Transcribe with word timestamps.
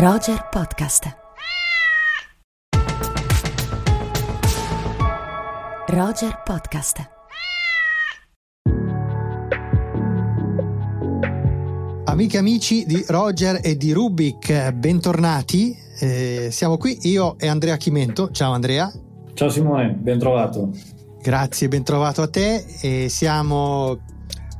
Roger 0.00 0.46
Podcast. 0.48 1.16
Roger 5.88 6.40
Podcast. 6.44 7.10
Amiche 12.04 12.36
e 12.36 12.38
amici 12.38 12.86
di 12.86 13.04
Roger 13.08 13.58
e 13.60 13.76
di 13.76 13.90
Rubik, 13.90 14.70
bentornati. 14.70 15.76
Eh, 15.98 16.50
siamo 16.52 16.76
qui 16.76 16.96
io 17.08 17.36
e 17.36 17.48
Andrea 17.48 17.76
Chimento. 17.76 18.30
Ciao 18.30 18.52
Andrea. 18.52 18.92
Ciao 19.34 19.48
Simone, 19.48 19.94
ben 19.94 20.20
trovato. 20.20 20.70
Grazie, 21.20 21.66
ben 21.66 21.82
trovato 21.82 22.22
a 22.22 22.28
te. 22.28 22.64
E 22.82 23.08
siamo 23.08 23.98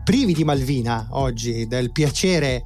privi 0.03 0.35
di 0.35 0.43
Malvina 0.43 1.07
oggi, 1.11 1.69
del 1.69 1.93
piacere 1.93 2.65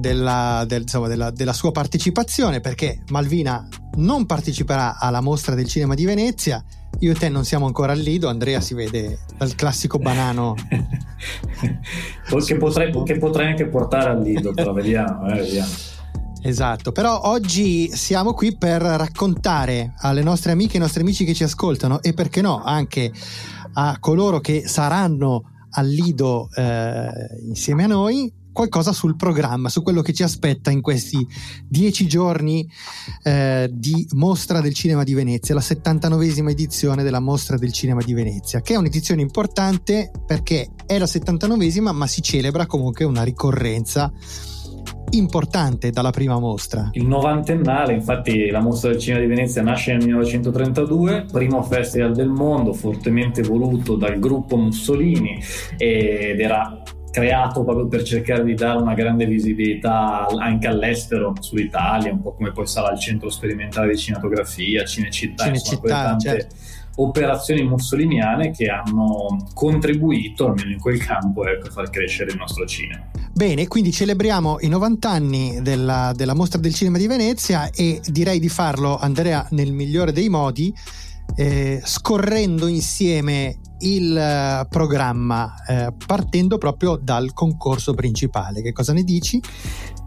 della, 0.00 0.64
del, 0.66 0.82
insomma, 0.82 1.06
della, 1.06 1.30
della 1.30 1.52
sua 1.52 1.70
partecipazione, 1.70 2.60
perché 2.60 3.02
Malvina 3.10 3.68
non 3.96 4.26
parteciperà 4.26 4.98
alla 4.98 5.20
mostra 5.20 5.54
del 5.54 5.66
cinema 5.66 5.94
di 5.94 6.04
Venezia. 6.04 6.64
Io 7.00 7.12
e 7.12 7.14
te 7.14 7.28
non 7.28 7.44
siamo 7.44 7.66
ancora 7.66 7.92
al 7.92 8.00
Lido, 8.00 8.28
Andrea 8.28 8.60
si 8.60 8.74
vede 8.74 9.20
dal 9.36 9.54
classico 9.54 9.98
banano. 9.98 10.54
che, 12.44 12.56
potrei, 12.56 12.92
che, 13.04 13.18
potrei, 13.18 13.46
anche 13.46 13.66
portare 13.66 14.10
al 14.10 14.22
Lido, 14.22 14.52
però 14.54 14.72
vediamo, 14.72 15.28
eh, 15.28 15.34
vediamo. 15.36 15.70
Esatto, 16.42 16.90
però 16.90 17.20
oggi 17.24 17.94
siamo 17.94 18.32
qui 18.32 18.56
per 18.56 18.80
raccontare 18.80 19.92
alle 19.98 20.22
nostre 20.22 20.52
amiche 20.52 20.72
e 20.72 20.76
ai 20.76 20.82
nostri 20.82 21.02
amici 21.02 21.24
che 21.24 21.34
ci 21.34 21.44
ascoltano 21.44 22.00
e 22.02 22.14
perché 22.14 22.40
no 22.40 22.62
anche 22.62 23.12
a 23.74 23.98
coloro 24.00 24.40
che 24.40 24.66
saranno 24.66 25.66
al 25.72 25.86
Lido 25.86 26.48
eh, 26.54 27.10
insieme 27.46 27.84
a 27.84 27.88
noi 27.88 28.32
qualcosa 28.52 28.92
sul 28.92 29.16
programma, 29.16 29.68
su 29.68 29.82
quello 29.82 30.02
che 30.02 30.12
ci 30.12 30.22
aspetta 30.22 30.70
in 30.70 30.80
questi 30.80 31.26
dieci 31.66 32.06
giorni 32.06 32.68
eh, 33.22 33.68
di 33.72 34.06
Mostra 34.12 34.60
del 34.60 34.74
Cinema 34.74 35.04
di 35.04 35.14
Venezia, 35.14 35.54
la 35.54 35.60
79esima 35.60 36.50
edizione 36.50 37.02
della 37.02 37.20
Mostra 37.20 37.56
del 37.56 37.72
Cinema 37.72 38.02
di 38.02 38.12
Venezia, 38.12 38.60
che 38.60 38.74
è 38.74 38.76
un'edizione 38.76 39.22
importante 39.22 40.10
perché 40.26 40.70
è 40.86 40.98
la 40.98 41.04
79esima, 41.04 41.92
ma 41.92 42.06
si 42.06 42.22
celebra 42.22 42.66
comunque 42.66 43.04
una 43.04 43.22
ricorrenza 43.22 44.12
importante 45.10 45.90
dalla 45.90 46.10
prima 46.10 46.38
mostra. 46.38 46.90
Il 46.92 47.06
novantennale, 47.06 47.94
infatti 47.94 48.48
la 48.50 48.60
mostra 48.60 48.90
del 48.90 49.00
cinema 49.00 49.20
di 49.22 49.28
Venezia 49.28 49.62
nasce 49.62 49.92
nel 49.92 50.04
1932, 50.04 51.26
primo 51.32 51.62
festival 51.62 52.14
del 52.14 52.28
mondo, 52.28 52.72
fortemente 52.72 53.42
voluto 53.42 53.96
dal 53.96 54.18
gruppo 54.18 54.56
Mussolini 54.56 55.42
ed 55.76 56.40
era 56.40 56.82
creato 57.10 57.64
proprio 57.64 57.86
per 57.86 58.02
cercare 58.02 58.44
di 58.44 58.54
dare 58.54 58.80
una 58.80 58.94
grande 58.94 59.26
visibilità 59.26 60.26
anche 60.38 60.66
all'estero 60.66 61.34
sull'Italia, 61.38 62.12
un 62.12 62.22
po' 62.22 62.34
come 62.34 62.52
poi 62.52 62.66
sarà 62.66 62.92
il 62.92 63.00
centro 63.00 63.30
sperimentale 63.30 63.92
di 63.92 63.98
cinematografia, 63.98 64.84
Cinecittà, 64.84 65.44
Cinecittà 65.44 65.86
insomma, 65.86 66.02
tante 66.02 66.28
certo. 66.28 66.54
operazioni 66.96 67.62
mussoliniane 67.64 68.52
che 68.52 68.66
hanno 68.66 69.48
contribuito, 69.54 70.46
almeno 70.46 70.70
in 70.70 70.78
quel 70.78 71.04
campo, 71.04 71.46
ecco, 71.46 71.66
a 71.66 71.70
far 71.70 71.90
crescere 71.90 72.30
il 72.30 72.36
nostro 72.36 72.64
cinema. 72.66 73.10
Bene, 73.32 73.66
quindi 73.68 73.90
celebriamo 73.90 74.58
i 74.60 74.68
90 74.68 75.10
anni 75.10 75.58
della, 75.62 76.12
della 76.14 76.34
mostra 76.34 76.60
del 76.60 76.74
cinema 76.74 76.98
di 76.98 77.06
Venezia 77.06 77.70
e 77.70 78.00
direi 78.06 78.38
di 78.38 78.48
farlo, 78.48 78.98
Andrea, 78.98 79.46
nel 79.50 79.72
migliore 79.72 80.12
dei 80.12 80.28
modi, 80.28 80.74
eh, 81.36 81.80
scorrendo 81.84 82.66
insieme 82.66 83.56
il 83.80 84.16
eh, 84.16 84.66
programma 84.68 85.54
eh, 85.66 85.92
partendo 86.06 86.58
proprio 86.58 86.96
dal 86.96 87.32
concorso 87.32 87.94
principale. 87.94 88.62
Che 88.62 88.72
cosa 88.72 88.92
ne 88.92 89.02
dici? 89.02 89.40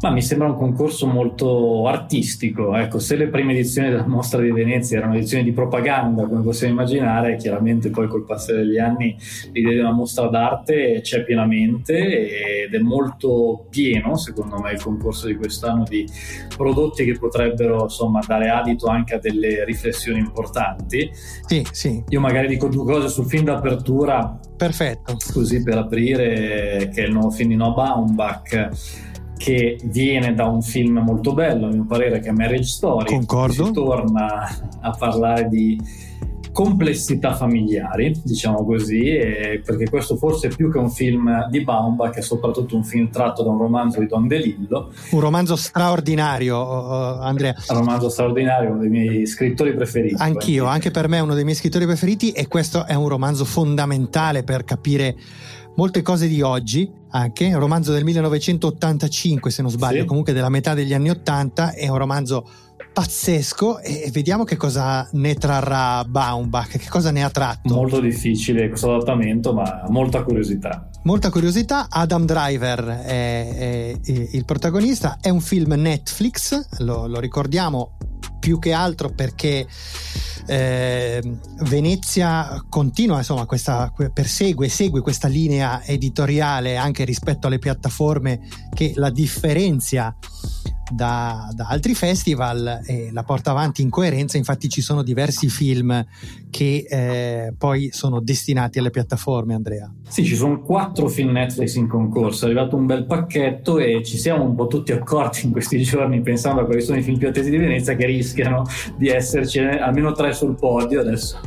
Ma 0.02 0.11
mi 0.11 0.21
sembra 0.21 0.49
un 0.49 0.57
concorso 0.57 1.07
molto 1.07 1.88
artistico. 1.88 2.75
Ecco, 2.75 2.99
se 2.99 3.15
le 3.15 3.30
prime 3.30 3.53
edizioni 3.53 3.89
della 3.89 4.05
mostra 4.05 4.41
di 4.41 4.52
Venezia 4.52 4.97
erano 4.97 5.15
edizioni 5.15 5.45
di 5.45 5.53
propaganda, 5.53 6.27
come 6.27 6.41
possiamo 6.41 6.73
immaginare, 6.73 7.37
chiaramente 7.37 7.89
poi 7.89 8.09
col 8.09 8.25
passare 8.25 8.65
degli 8.65 8.77
anni 8.77 9.15
l'idea 9.53 9.71
di 9.71 9.80
una 9.80 9.93
mostra 9.93 10.27
d'arte 10.27 10.99
c'è 11.02 11.23
pienamente 11.23 12.65
ed 12.65 12.73
è 12.73 12.80
molto 12.80 13.65
pieno, 13.69 14.17
secondo 14.17 14.59
me, 14.59 14.73
il 14.73 14.81
concorso 14.81 15.27
di 15.27 15.36
quest'anno 15.36 15.86
di 15.87 16.05
prodotti 16.53 17.05
che 17.05 17.17
potrebbero 17.17 17.83
insomma 17.83 18.19
dare 18.27 18.49
adito 18.49 18.87
anche 18.87 19.15
a 19.15 19.19
delle 19.19 19.64
riflessioni 19.64 20.19
importanti. 20.19 21.09
Sì, 21.45 21.65
sì. 21.71 22.03
Io 22.09 22.19
magari 22.19 22.48
dico 22.48 22.67
due 22.67 22.83
cose 22.83 23.08
sul 23.08 23.25
film 23.25 23.45
d'apertura. 23.63 24.39
Perfetto. 24.55 25.17
Così 25.31 25.63
per 25.63 25.77
aprire, 25.77 26.89
che 26.93 27.03
è 27.03 27.05
il 27.05 27.13
nuovo 27.13 27.31
film 27.31 27.49
di 27.49 27.55
Noah 27.55 27.73
Baumbach 27.73 28.69
che 29.35 29.77
viene 29.85 30.33
da 30.33 30.45
un 30.45 30.61
film 30.61 30.99
molto 30.99 31.33
bello, 31.33 31.67
a 31.67 31.69
mio 31.69 31.85
parere, 31.85 32.19
che 32.19 32.29
è 32.29 32.31
Marriage 32.31 32.69
Story. 32.69 33.05
Concordo. 33.07 33.65
Si 33.65 33.71
torna 33.73 34.47
a 34.79 34.91
parlare 34.91 35.49
di 35.49 35.77
complessità 36.53 37.33
familiari, 37.33 38.21
diciamo 38.23 38.64
così, 38.64 39.17
perché 39.65 39.89
questo 39.89 40.15
forse 40.15 40.47
è 40.47 40.55
più 40.55 40.71
che 40.71 40.77
un 40.77 40.89
film 40.89 41.47
di 41.49 41.64
Baumbach, 41.64 42.15
è 42.15 42.21
soprattutto 42.21 42.75
un 42.75 42.83
film 42.83 43.09
tratto 43.09 43.43
da 43.43 43.49
un 43.49 43.58
romanzo 43.58 43.99
di 43.99 44.05
Don 44.05 44.27
DeLillo. 44.27 44.93
Un 45.11 45.19
romanzo 45.19 45.55
straordinario, 45.55 46.58
uh, 46.58 47.21
Andrea. 47.21 47.55
Un 47.69 47.77
romanzo 47.77 48.08
straordinario, 48.08 48.69
uno 48.69 48.80
dei 48.80 48.89
miei 48.89 49.25
scrittori 49.25 49.73
preferiti. 49.73 50.15
Anch'io, 50.17 50.65
anche 50.65 50.92
per 50.92 51.08
me 51.09 51.17
è 51.17 51.21
uno 51.21 51.33
dei 51.33 51.43
miei 51.43 51.55
scrittori 51.55 51.86
preferiti 51.86 52.31
e 52.31 52.47
questo 52.47 52.86
è 52.86 52.93
un 52.93 53.08
romanzo 53.08 53.45
fondamentale 53.45 54.43
per 54.43 54.63
capire 54.63 55.15
molte 55.75 56.03
cose 56.03 56.27
di 56.27 56.43
oggi, 56.43 56.87
anche 57.09 57.47
un 57.47 57.59
romanzo 57.59 57.92
del 57.92 58.03
1985 58.03 59.49
se 59.49 59.61
non 59.63 59.71
sbaglio, 59.71 60.02
Sì. 60.02 60.05
comunque 60.05 60.33
della 60.33 60.49
metà 60.49 60.75
degli 60.75 60.93
anni 60.93 61.09
80, 61.09 61.73
è 61.73 61.87
un 61.87 61.97
romanzo 61.97 62.47
pazzesco 62.93 63.80
e 63.80 64.09
vediamo 64.14 64.43
che 64.43 64.55
cosa 64.55 65.08
ne 65.14 65.33
trarrà 65.33 66.05
Baumbach, 66.05 66.77
che 66.77 66.89
cosa 66.89 67.11
ne 67.11 67.23
ha 67.23 67.30
tratto. 67.30 67.73
Molto 67.73 67.99
difficile 67.99 68.70
questo 68.70 68.93
adattamento, 68.93 69.54
ma 69.54 69.83
molta 69.89 70.23
curiosità. 70.23 70.89
Molta 71.04 71.30
curiosità, 71.31 71.87
Adam 71.89 72.26
Driver 72.26 72.86
è, 72.86 73.98
è- 73.99 73.99
il 74.05 74.45
protagonista, 74.45 75.17
è 75.20 75.30
un 75.30 75.42
film 75.42 75.73
Netflix, 75.73 76.80
lo, 76.80 77.08
lo 77.08 77.20
ricordiamo 77.20 77.98
più 78.39 78.59
che 78.59 78.73
altro 78.73 79.10
perché 79.10 79.65
eh, 80.45 81.21
Venezia 81.61 82.64
continua, 82.70 83.17
insomma, 83.17 83.45
questa, 83.45 83.92
que- 83.95 84.11
persegue, 84.11 84.67
segue 84.70 85.02
questa 85.02 85.27
linea 85.27 85.83
editoriale 85.83 86.77
anche 86.77 87.05
rispetto 87.05 87.48
alle 87.48 87.60
piattaforme 87.60 88.42
che 88.73 88.93
la 88.95 89.10
differenzia 89.10 90.15
da, 90.92 91.49
da 91.54 91.67
altri 91.67 91.94
festival 91.94 92.82
e 92.86 93.10
la 93.11 93.23
porta 93.23 93.52
avanti 93.52 93.82
in 93.82 93.89
coerenza. 93.89 94.38
Infatti, 94.38 94.70
ci 94.70 94.82
sono 94.82 95.04
diversi 95.04 95.49
film 95.49 96.05
che 96.49 96.86
eh, 96.88 97.54
poi 97.58 97.89
sono 97.92 98.20
destinati 98.20 98.80
alle 98.80 98.89
piattaforme, 98.92 99.54
Andrea. 99.54 99.92
Sì, 100.08 100.23
ci 100.23 100.36
sono 100.36 100.61
quattro 100.61 101.08
film 101.08 101.32
Netflix 101.32 101.76
in 101.76 101.88
concorso, 101.88 102.45
è 102.45 102.49
arrivato 102.49 102.76
un 102.76 102.86
bel 102.86 103.05
pacchetto 103.05 103.80
e 103.80 104.04
ci 104.04 104.17
siamo 104.17 104.43
un 104.43 104.54
po' 104.54 104.67
tutti 104.67 104.92
accorti 104.92 105.45
in 105.45 105.52
questi 105.52 105.82
giorni, 105.82 106.22
pensando 106.22 106.61
a 106.61 106.66
quali 106.66 106.82
sono 106.82 106.99
i 106.99 107.02
film 107.02 107.17
più 107.17 107.27
attesi 107.27 107.49
di 107.49 107.58
Venezia, 107.58 107.95
che 107.95 108.05
rischiano 108.05 108.64
di 108.95 109.08
esserci 109.08 109.60
almeno 109.60 110.11
tre 110.11 110.33
sul 110.33 110.55
podio. 110.55 111.02
Adesso 111.02 111.39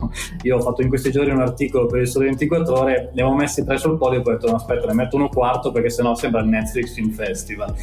io 0.43 0.57
ho 0.57 0.61
fatto 0.61 0.83
in 0.83 0.89
questi 0.89 1.13
giorni 1.13 1.31
un 1.31 1.41
articolo 1.41 1.87
per 1.87 2.01
il 2.01 2.09
Sole 2.09 2.27
24 2.27 2.75
Ore, 2.75 3.11
ne 3.15 3.23
avevo 3.23 3.37
messi 3.37 3.65
tre 3.65 3.79
sul 3.79 3.97
podio, 3.97 4.23
poi 4.23 4.35
ho 4.35 4.37
detto 4.37 4.51
no, 4.51 4.57
aspetta, 4.57 4.87
ne 4.87 4.95
metto 4.95 5.17
uno 5.17 5.29
quarto 5.29 5.71
perché 5.71 5.91
sennò 5.91 6.15
sembra 6.17 6.41
il 6.41 6.49
Netflix 6.49 6.95
Film 6.95 7.11
Festival. 7.11 7.75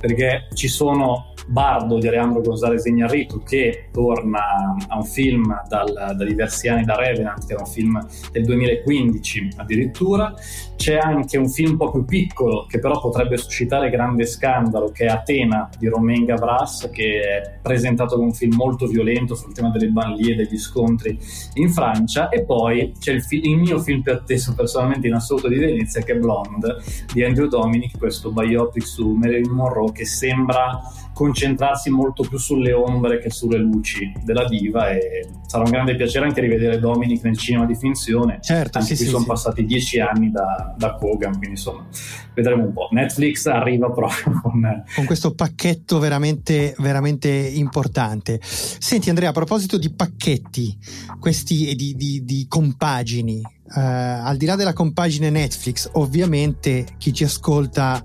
Perché 0.00 0.48
ci 0.54 0.66
sono 0.66 1.11
Bardo 1.46 1.98
di 1.98 2.06
Alejandro 2.06 2.40
González 2.40 2.84
Iñárritu 2.84 3.42
che 3.42 3.88
torna 3.92 4.76
a 4.88 4.96
un 4.96 5.04
film 5.04 5.62
dal- 5.68 6.14
da 6.16 6.24
diversi 6.24 6.68
anni 6.68 6.84
da 6.84 6.94
Revenant 6.94 7.46
che 7.46 7.52
era 7.54 7.62
un 7.62 7.70
film 7.70 8.06
del 8.30 8.44
2015 8.44 9.48
addirittura. 9.56 10.34
C'è 10.76 10.98
anche 10.98 11.38
un 11.38 11.48
film 11.48 11.72
un 11.72 11.76
po' 11.76 11.90
più 11.90 12.04
piccolo 12.04 12.66
che 12.68 12.78
però 12.78 13.00
potrebbe 13.00 13.36
suscitare 13.36 13.90
grande 13.90 14.26
scandalo 14.26 14.90
che 14.90 15.04
è 15.04 15.08
Atena 15.08 15.68
di 15.78 15.88
Romain 15.88 16.24
Gavras 16.24 16.90
che 16.92 17.20
è 17.20 17.58
presentato 17.60 18.16
come 18.16 18.26
un 18.28 18.34
film 18.34 18.54
molto 18.56 18.86
violento 18.86 19.34
sul 19.34 19.52
tema 19.52 19.70
delle 19.70 19.88
banlieue 19.88 20.32
e 20.32 20.36
degli 20.36 20.58
scontri 20.58 21.18
in 21.54 21.70
Francia. 21.70 22.28
E 22.28 22.44
poi 22.44 22.94
c'è 22.98 23.12
il, 23.12 23.22
fi- 23.22 23.48
il 23.48 23.58
mio 23.58 23.78
film 23.78 24.02
più 24.02 24.12
atteso 24.12 24.54
personalmente 24.54 25.06
in 25.06 25.14
assoluto 25.14 25.48
di 25.48 25.56
Venezia 25.56 26.02
che 26.02 26.12
è 26.12 26.16
Blonde 26.16 26.78
di 27.12 27.22
Andrew 27.22 27.46
Dominic 27.48 27.98
questo 27.98 28.32
biopic 28.32 28.86
su 28.86 29.12
Marilyn 29.12 29.50
Monroe 29.50 29.92
che 29.92 30.04
sembra 30.04 30.80
concentrarsi 31.12 31.90
molto 31.90 32.22
più 32.22 32.38
sulle 32.38 32.72
ombre 32.72 33.18
che 33.18 33.30
sulle 33.30 33.58
luci 33.58 34.12
della 34.24 34.46
diva 34.46 34.90
e 34.90 35.28
sarà 35.46 35.64
un 35.64 35.70
grande 35.70 35.94
piacere 35.96 36.26
anche 36.26 36.40
rivedere 36.40 36.78
Dominic 36.78 37.22
nel 37.24 37.36
cinema 37.36 37.66
di 37.66 37.74
finzione 37.74 38.38
Certo, 38.40 38.78
anche 38.78 38.94
sì, 38.94 38.96
qui 38.96 39.04
sì, 39.04 39.10
sono 39.10 39.22
sì. 39.22 39.28
passati 39.28 39.64
dieci 39.64 40.00
anni 40.00 40.30
da, 40.30 40.74
da 40.76 40.94
Kogan 40.94 41.32
quindi 41.32 41.50
insomma 41.50 41.86
vedremo 42.34 42.64
un 42.64 42.72
po' 42.72 42.88
Netflix 42.92 43.46
arriva 43.46 43.90
proprio 43.90 44.40
con 44.40 44.62
con 44.94 45.04
questo 45.04 45.34
pacchetto 45.34 45.98
veramente, 45.98 46.74
veramente 46.78 47.28
importante. 47.28 48.40
Senti 48.42 49.08
Andrea, 49.08 49.30
a 49.30 49.32
proposito 49.32 49.78
di 49.78 49.92
pacchetti, 49.92 50.76
questi 51.18 51.68
e 51.68 51.74
di, 51.74 51.94
di- 51.94 52.24
di 52.24 52.46
compagini, 52.48 53.40
eh, 53.40 53.80
al 53.80 54.36
di 54.36 54.46
là 54.46 54.56
della 54.56 54.72
compagine 54.72 55.30
Netflix, 55.30 55.88
ovviamente 55.92 56.86
chi 56.98 57.12
ci 57.12 57.24
ascolta 57.24 58.04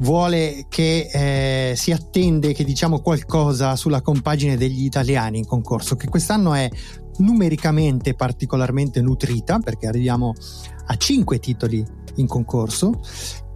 vuole 0.00 0.66
che 0.68 1.08
eh, 1.12 1.76
si 1.76 1.92
attende 1.92 2.52
che 2.52 2.64
diciamo 2.64 3.00
qualcosa 3.00 3.76
sulla 3.76 4.00
compagine 4.00 4.56
degli 4.56 4.84
italiani 4.84 5.38
in 5.38 5.46
concorso, 5.46 5.96
che 5.96 6.08
quest'anno 6.08 6.54
è 6.54 6.68
numericamente 7.18 8.14
particolarmente 8.14 9.00
nutrita 9.00 9.58
perché 9.58 9.86
arriviamo 9.86 10.34
a 10.86 10.96
cinque 10.96 11.38
titoli 11.38 11.84
in 12.16 12.26
concorso 12.26 13.00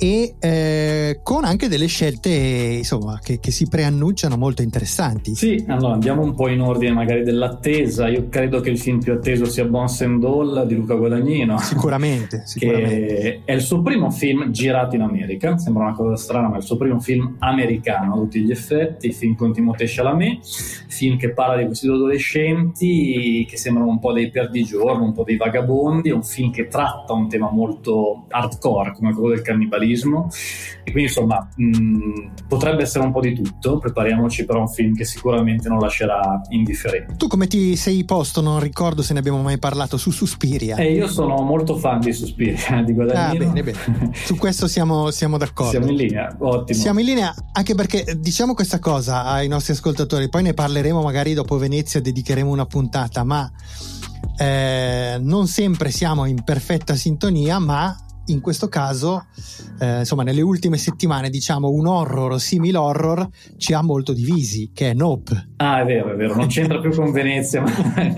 e 0.03 0.35
eh, 0.41 1.21
con 1.23 1.45
anche 1.45 1.69
delle 1.69 1.87
scelte 1.87 2.29
insomma, 2.29 3.21
che, 3.23 3.39
che, 3.39 3.53
si 3.53 3.69
preannunciano 3.69 4.37
molto 4.37 4.61
interessanti. 4.63 5.37
Sì, 5.37 5.65
allora 5.69 5.93
andiamo 5.93 6.23
un 6.23 6.35
po' 6.35 6.49
in 6.49 6.61
ordine 6.61 6.91
magari 6.91 7.23
dell'attesa. 7.23 8.09
Io 8.09 8.27
credo 8.29 8.59
che 8.59 8.71
il 8.71 8.81
film 8.81 8.99
più 8.99 9.13
atteso 9.13 9.45
sia 9.45 9.65
Bones 9.65 10.01
and 10.01 10.25
All 10.25 10.67
di 10.67 10.75
Luca 10.75 10.95
Guadagnino. 10.95 11.57
Sicuramente, 11.59 12.43
sicuramente. 12.47 13.43
è 13.45 13.53
il 13.53 13.61
suo 13.61 13.81
primo 13.81 14.11
film 14.11 14.51
girato 14.51 14.97
in 14.97 15.03
America. 15.03 15.57
Sembra 15.57 15.85
una 15.85 15.95
cosa 15.95 16.17
strana, 16.17 16.49
ma 16.49 16.55
è 16.57 16.59
il 16.59 16.65
suo 16.65 16.77
primo 16.77 16.99
film 16.99 17.37
americano 17.39 18.15
a 18.15 18.17
tutti 18.17 18.41
gli 18.41 18.51
effetti. 18.51 19.13
Film 19.13 19.37
con 19.37 19.53
Timothée 19.53 19.87
Chalamet, 19.87 20.41
film 20.89 21.17
che 21.17 21.31
parla 21.31 21.59
di 21.59 21.67
questi 21.67 21.87
due 21.87 21.95
adolescenti 21.95 23.47
che 23.49 23.57
sembrano 23.57 23.89
un 23.89 24.01
po' 24.01 24.13
dei 24.13 24.31
perdigiorno, 24.31 25.05
un 25.05 25.13
po' 25.13 25.23
dei 25.23 25.37
vagabondi. 25.37 26.09
È 26.09 26.13
un 26.13 26.25
film 26.25 26.51
che 26.51 26.67
tratta 26.67 27.13
un 27.13 27.29
tema 27.29 27.53
molto 27.53 28.25
hardcore 28.29 28.95
come 28.95 29.13
quello 29.13 29.29
del 29.29 29.43
cannibalismo 29.43 29.91
terrorismo 29.93 30.29
e 30.85 30.91
quindi 30.91 31.03
insomma 31.03 31.49
mh, 31.55 32.47
potrebbe 32.49 32.83
essere 32.83 33.05
un 33.05 33.13
po' 33.13 33.21
di 33.21 33.35
tutto, 33.35 33.79
prepariamoci 33.79 34.45
per 34.45 34.57
un 34.57 34.69
film 34.69 34.95
che 34.95 35.05
sicuramente 35.05 35.69
non 35.69 35.79
lascerà 35.79 36.41
indifferenti. 36.49 37.17
Tu 37.17 37.29
come 37.29 37.47
ti 37.47 37.77
sei 37.77 38.05
posto? 38.05 38.41
Non 38.41 38.59
ricordo 38.59 39.03
se 39.03 39.13
ne 39.13 39.21
abbiamo 39.21 39.41
mai 39.41 39.59
parlato 39.59 39.97
su 39.97 40.11
Suspiria. 40.11 40.77
Eh, 40.77 40.93
io 40.93 41.07
sono 41.07 41.41
molto 41.43 41.77
fan 41.77 42.01
di 42.01 42.13
Suspiria, 42.13 42.83
di 42.85 42.93
Guadagnino. 42.93 43.45
Ah, 43.45 43.53
bene, 43.53 43.63
bene. 43.63 44.11
su 44.25 44.37
questo 44.37 44.67
siamo, 44.67 45.11
siamo 45.11 45.39
d'accordo. 45.39 45.71
Siamo 45.71 45.89
in 45.89 45.97
linea, 45.97 46.35
ottimo. 46.39 46.79
Siamo 46.79 47.01
in 47.01 47.07
linea 47.07 47.35
anche 47.53 47.75
perché 47.75 48.17
diciamo 48.19 48.55
questa 48.55 48.79
cosa 48.79 49.25
ai 49.25 49.49
nostri 49.49 49.73
ascoltatori, 49.73 50.29
poi 50.29 50.43
ne 50.43 50.55
parleremo 50.55 51.01
magari 51.01 51.35
dopo 51.35 51.57
Venezia, 51.59 52.01
dedicheremo 52.01 52.51
una 52.51 52.67
puntata, 52.67 53.23
ma 53.23 53.51
eh, 54.37 55.19
non 55.21 55.47
sempre 55.47 55.91
siamo 55.91 56.25
in 56.25 56.43
perfetta 56.43 56.97
sintonia, 56.97 57.59
ma 57.59 57.97
in 58.27 58.41
questo 58.41 58.69
caso, 58.69 59.27
eh, 59.81 60.01
insomma, 60.01 60.23
nelle 60.23 60.43
ultime 60.43 60.77
settimane, 60.77 61.31
diciamo, 61.31 61.69
un 61.69 61.87
horror 61.87 62.41
simile 62.41 62.79
horror 62.79 63.29
ci 63.57 63.73
ha 63.73 63.83
molto 63.83 64.13
divisi, 64.13 64.71
che 64.73 64.91
è 64.91 64.95
Nope. 64.95 65.51
Ah, 65.57 65.81
è 65.81 65.85
vero, 65.85 66.13
è 66.13 66.17
vero, 66.17 66.35
non 66.35 66.47
c'entra 66.47 66.79
più 66.81 66.95
con 66.95 67.11
Venezia, 67.11 67.63
ma 67.63 67.71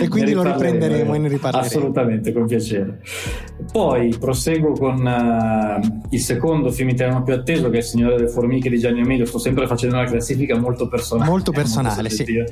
e 0.00 0.08
quindi 0.08 0.32
lo 0.32 0.42
riprenderemo 0.42 1.14
e 1.14 1.18
ne 1.18 1.28
riparleremo. 1.28 1.66
Assolutamente, 1.66 2.32
con 2.32 2.46
piacere. 2.46 3.00
Poi 3.70 4.16
proseguo 4.18 4.72
con 4.72 5.04
uh, 5.04 6.06
il 6.10 6.20
secondo 6.20 6.70
film 6.70 6.90
italiano 6.90 7.22
più 7.22 7.34
atteso, 7.34 7.68
che 7.68 7.76
è 7.76 7.78
Il 7.78 7.84
Signore 7.84 8.16
delle 8.16 8.28
Formiche 8.28 8.68
di 8.68 8.78
Gianni 8.78 9.00
Emilio. 9.00 9.26
Sto 9.26 9.38
sempre 9.38 9.66
facendo 9.66 9.96
una 9.96 10.06
classifica 10.06 10.58
molto 10.58 10.88
personale. 10.88 11.28
Molto 11.28 11.50
personale, 11.52 12.08
molto 12.08 12.24
sì. 12.24 12.44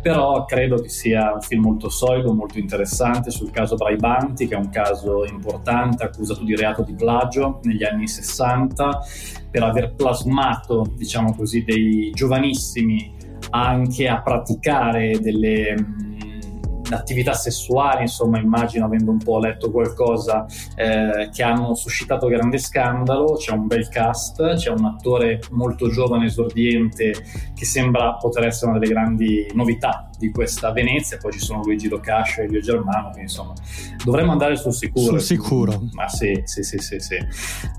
Però 0.00 0.44
credo 0.44 0.80
che 0.80 0.88
sia 0.88 1.32
un 1.34 1.40
film 1.40 1.62
molto 1.62 1.88
solido, 1.88 2.32
molto 2.32 2.58
interessante 2.58 3.30
sul 3.30 3.50
caso 3.50 3.76
Braibanti, 3.76 4.46
che 4.46 4.54
è 4.54 4.58
un 4.58 4.70
caso 4.70 5.24
importante, 5.24 6.04
accusato 6.04 6.37
di 6.44 6.54
reato 6.54 6.82
di 6.82 6.94
plagio 6.94 7.60
negli 7.62 7.84
anni 7.84 8.08
60 8.08 9.00
per 9.50 9.62
aver 9.62 9.94
plasmato, 9.94 10.86
diciamo 10.96 11.34
così, 11.34 11.64
dei 11.64 12.10
giovanissimi 12.10 13.14
anche 13.50 14.08
a 14.08 14.20
praticare 14.20 15.18
delle 15.20 15.74
attività 16.90 17.32
sessuali, 17.32 18.02
insomma, 18.02 18.38
immagino 18.38 18.84
avendo 18.86 19.10
un 19.10 19.18
po' 19.18 19.38
letto 19.38 19.70
qualcosa 19.70 20.46
eh, 20.76 21.28
che 21.32 21.42
hanno 21.42 21.74
suscitato 21.74 22.26
grande 22.28 22.58
scandalo. 22.58 23.34
C'è 23.34 23.52
un 23.52 23.66
bel 23.66 23.88
cast, 23.88 24.54
c'è 24.54 24.70
un 24.70 24.84
attore 24.84 25.40
molto 25.50 25.88
giovane, 25.90 26.26
esordiente, 26.26 27.12
che 27.54 27.64
sembra 27.64 28.14
poter 28.14 28.46
essere 28.46 28.70
una 28.70 28.78
delle 28.78 28.92
grandi 28.92 29.50
novità 29.54 30.08
di 30.18 30.30
questa 30.30 30.72
Venezia. 30.72 31.18
Poi 31.18 31.32
ci 31.32 31.40
sono 31.40 31.62
Luigi 31.62 31.88
Locascio 31.88 32.40
e 32.40 32.44
Elio 32.44 32.60
Germano, 32.60 33.10
quindi 33.10 33.22
insomma 33.22 33.52
dovremmo 34.04 34.32
andare 34.32 34.56
sul 34.56 34.72
sicuro. 34.72 35.06
Sul 35.06 35.20
sicuro. 35.20 35.82
Ma 35.92 36.08
sì, 36.08 36.40
sì, 36.44 36.62
sì, 36.62 36.78
sì, 36.78 36.98
sì. 36.98 37.16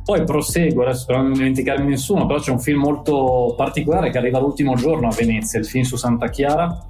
Poi 0.03 0.23
proseguo, 0.23 0.83
adesso 0.83 1.06
per 1.06 1.17
non 1.17 1.33
dimenticarmi 1.33 1.89
nessuno, 1.89 2.25
però 2.25 2.39
c'è 2.39 2.51
un 2.51 2.59
film 2.59 2.79
molto 2.79 3.53
particolare 3.56 4.09
che 4.09 4.17
arriva 4.17 4.39
l'ultimo 4.39 4.75
giorno 4.75 5.07
a 5.07 5.15
Venezia, 5.15 5.59
il 5.59 5.65
film 5.65 5.83
su 5.83 5.95
Santa 5.95 6.29
Chiara 6.29 6.88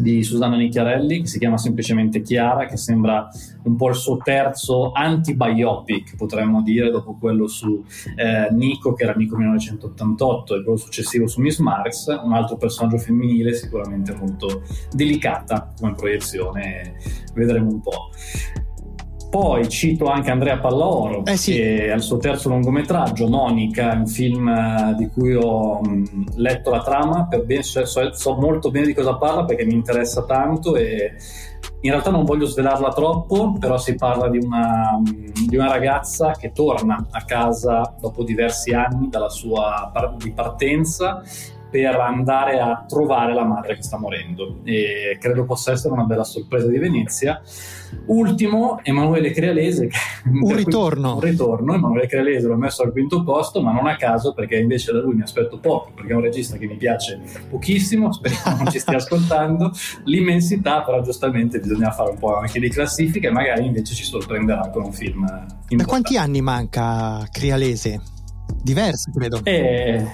di 0.00 0.22
Susanna 0.22 0.56
Nicchiarelli 0.56 1.20
che 1.20 1.26
si 1.26 1.38
chiama 1.38 1.58
semplicemente 1.58 2.22
Chiara 2.22 2.66
che 2.66 2.76
sembra 2.76 3.28
un 3.64 3.76
po' 3.76 3.88
il 3.88 3.94
suo 3.94 4.16
terzo 4.18 4.92
anti-biopic 4.92 6.16
potremmo 6.16 6.62
dire 6.62 6.90
dopo 6.90 7.16
quello 7.18 7.46
su 7.46 7.84
eh, 8.16 8.48
Nico 8.52 8.92
che 8.94 9.04
era 9.04 9.14
Nico 9.14 9.36
1988 9.36 10.56
e 10.56 10.62
quello 10.62 10.78
successivo 10.78 11.26
su 11.26 11.40
Miss 11.40 11.58
Marx 11.58 12.06
un 12.22 12.32
altro 12.32 12.56
personaggio 12.56 12.98
femminile 12.98 13.54
sicuramente 13.54 14.14
molto 14.14 14.62
delicata 14.92 15.72
come 15.78 15.94
proiezione 15.94 16.96
vedremo 17.34 17.70
un 17.70 17.80
po' 17.80 18.10
Poi 19.28 19.68
cito 19.68 20.06
anche 20.06 20.30
Andrea 20.30 20.58
Pallaoro, 20.58 21.24
eh 21.24 21.36
sì. 21.36 21.52
che 21.52 21.92
il 21.94 22.00
suo 22.00 22.16
terzo 22.18 22.48
lungometraggio, 22.48 23.28
Monica, 23.28 23.92
un 23.92 24.06
film 24.06 24.48
eh, 24.48 24.94
di 24.96 25.08
cui 25.08 25.34
ho 25.34 25.80
mm, 25.86 26.04
letto 26.36 26.70
la 26.70 26.82
trama, 26.82 27.28
ben, 27.44 27.62
so, 27.62 27.84
so, 27.84 28.34
molto 28.34 28.70
bene 28.70 28.86
di 28.86 28.94
cosa 28.94 29.16
parla 29.16 29.44
perché 29.44 29.64
mi 29.64 29.74
interessa 29.74 30.24
tanto 30.24 30.76
e 30.76 31.14
in 31.80 31.90
realtà 31.90 32.10
non 32.10 32.24
voglio 32.24 32.46
svelarla 32.46 32.92
troppo, 32.92 33.56
però 33.58 33.76
si 33.78 33.94
parla 33.96 34.28
di 34.28 34.38
una, 34.38 34.98
mm, 34.98 35.46
di 35.48 35.56
una 35.56 35.68
ragazza 35.68 36.32
che 36.32 36.52
torna 36.52 37.06
a 37.10 37.24
casa 37.24 37.94
dopo 38.00 38.22
diversi 38.22 38.72
anni 38.72 39.08
dalla 39.08 39.28
sua 39.28 39.90
par- 39.92 40.16
di 40.16 40.30
partenza 40.30 41.22
per 41.70 41.96
andare 41.96 42.60
a 42.60 42.84
trovare 42.86 43.34
la 43.34 43.44
madre 43.44 43.76
che 43.76 43.82
sta 43.82 43.98
morendo. 43.98 44.60
E 44.64 45.16
credo 45.20 45.44
possa 45.44 45.72
essere 45.72 45.92
una 45.92 46.04
bella 46.04 46.24
sorpresa 46.24 46.68
di 46.68 46.78
Venezia. 46.78 47.40
Ultimo 48.06 48.80
Emanuele 48.82 49.30
Crealese 49.30 49.88
un 50.24 50.54
ritorno. 50.54 51.14
Un 51.14 51.20
ritorno. 51.20 51.74
Emanuele 51.74 52.06
Crealese 52.06 52.46
l'ho 52.46 52.56
messo 52.56 52.82
al 52.82 52.92
quinto 52.92 53.22
posto 53.22 53.62
ma 53.62 53.72
non 53.72 53.86
a 53.86 53.96
caso 53.96 54.32
perché 54.32 54.56
invece 54.56 54.92
da 54.92 55.00
lui 55.00 55.14
mi 55.14 55.22
aspetto 55.22 55.58
poco 55.58 55.92
perché 55.94 56.12
è 56.12 56.14
un 56.14 56.22
regista 56.22 56.56
che 56.56 56.66
mi 56.66 56.76
piace 56.76 57.20
pochissimo 57.48 58.12
speriamo 58.12 58.62
non 58.62 58.70
ci 58.70 58.78
stia 58.78 58.96
ascoltando. 58.96 59.72
L'immensità 60.04 60.82
però 60.82 61.00
giustamente 61.02 61.58
bisogna 61.60 61.90
fare 61.90 62.10
un 62.10 62.18
po' 62.18 62.36
anche 62.36 62.58
di 62.58 62.68
classifica 62.68 63.28
e 63.28 63.32
magari 63.32 63.66
invece 63.66 63.94
ci 63.94 64.04
sorprenderà 64.04 64.68
con 64.70 64.84
un 64.84 64.92
film 64.92 65.22
importante. 65.22 65.76
da 65.76 65.84
quanti 65.84 66.16
anni 66.16 66.40
manca 66.40 67.26
Crealese? 67.30 68.14
Diversi, 68.62 69.10
credo. 69.10 69.40
Eh, 69.44 70.04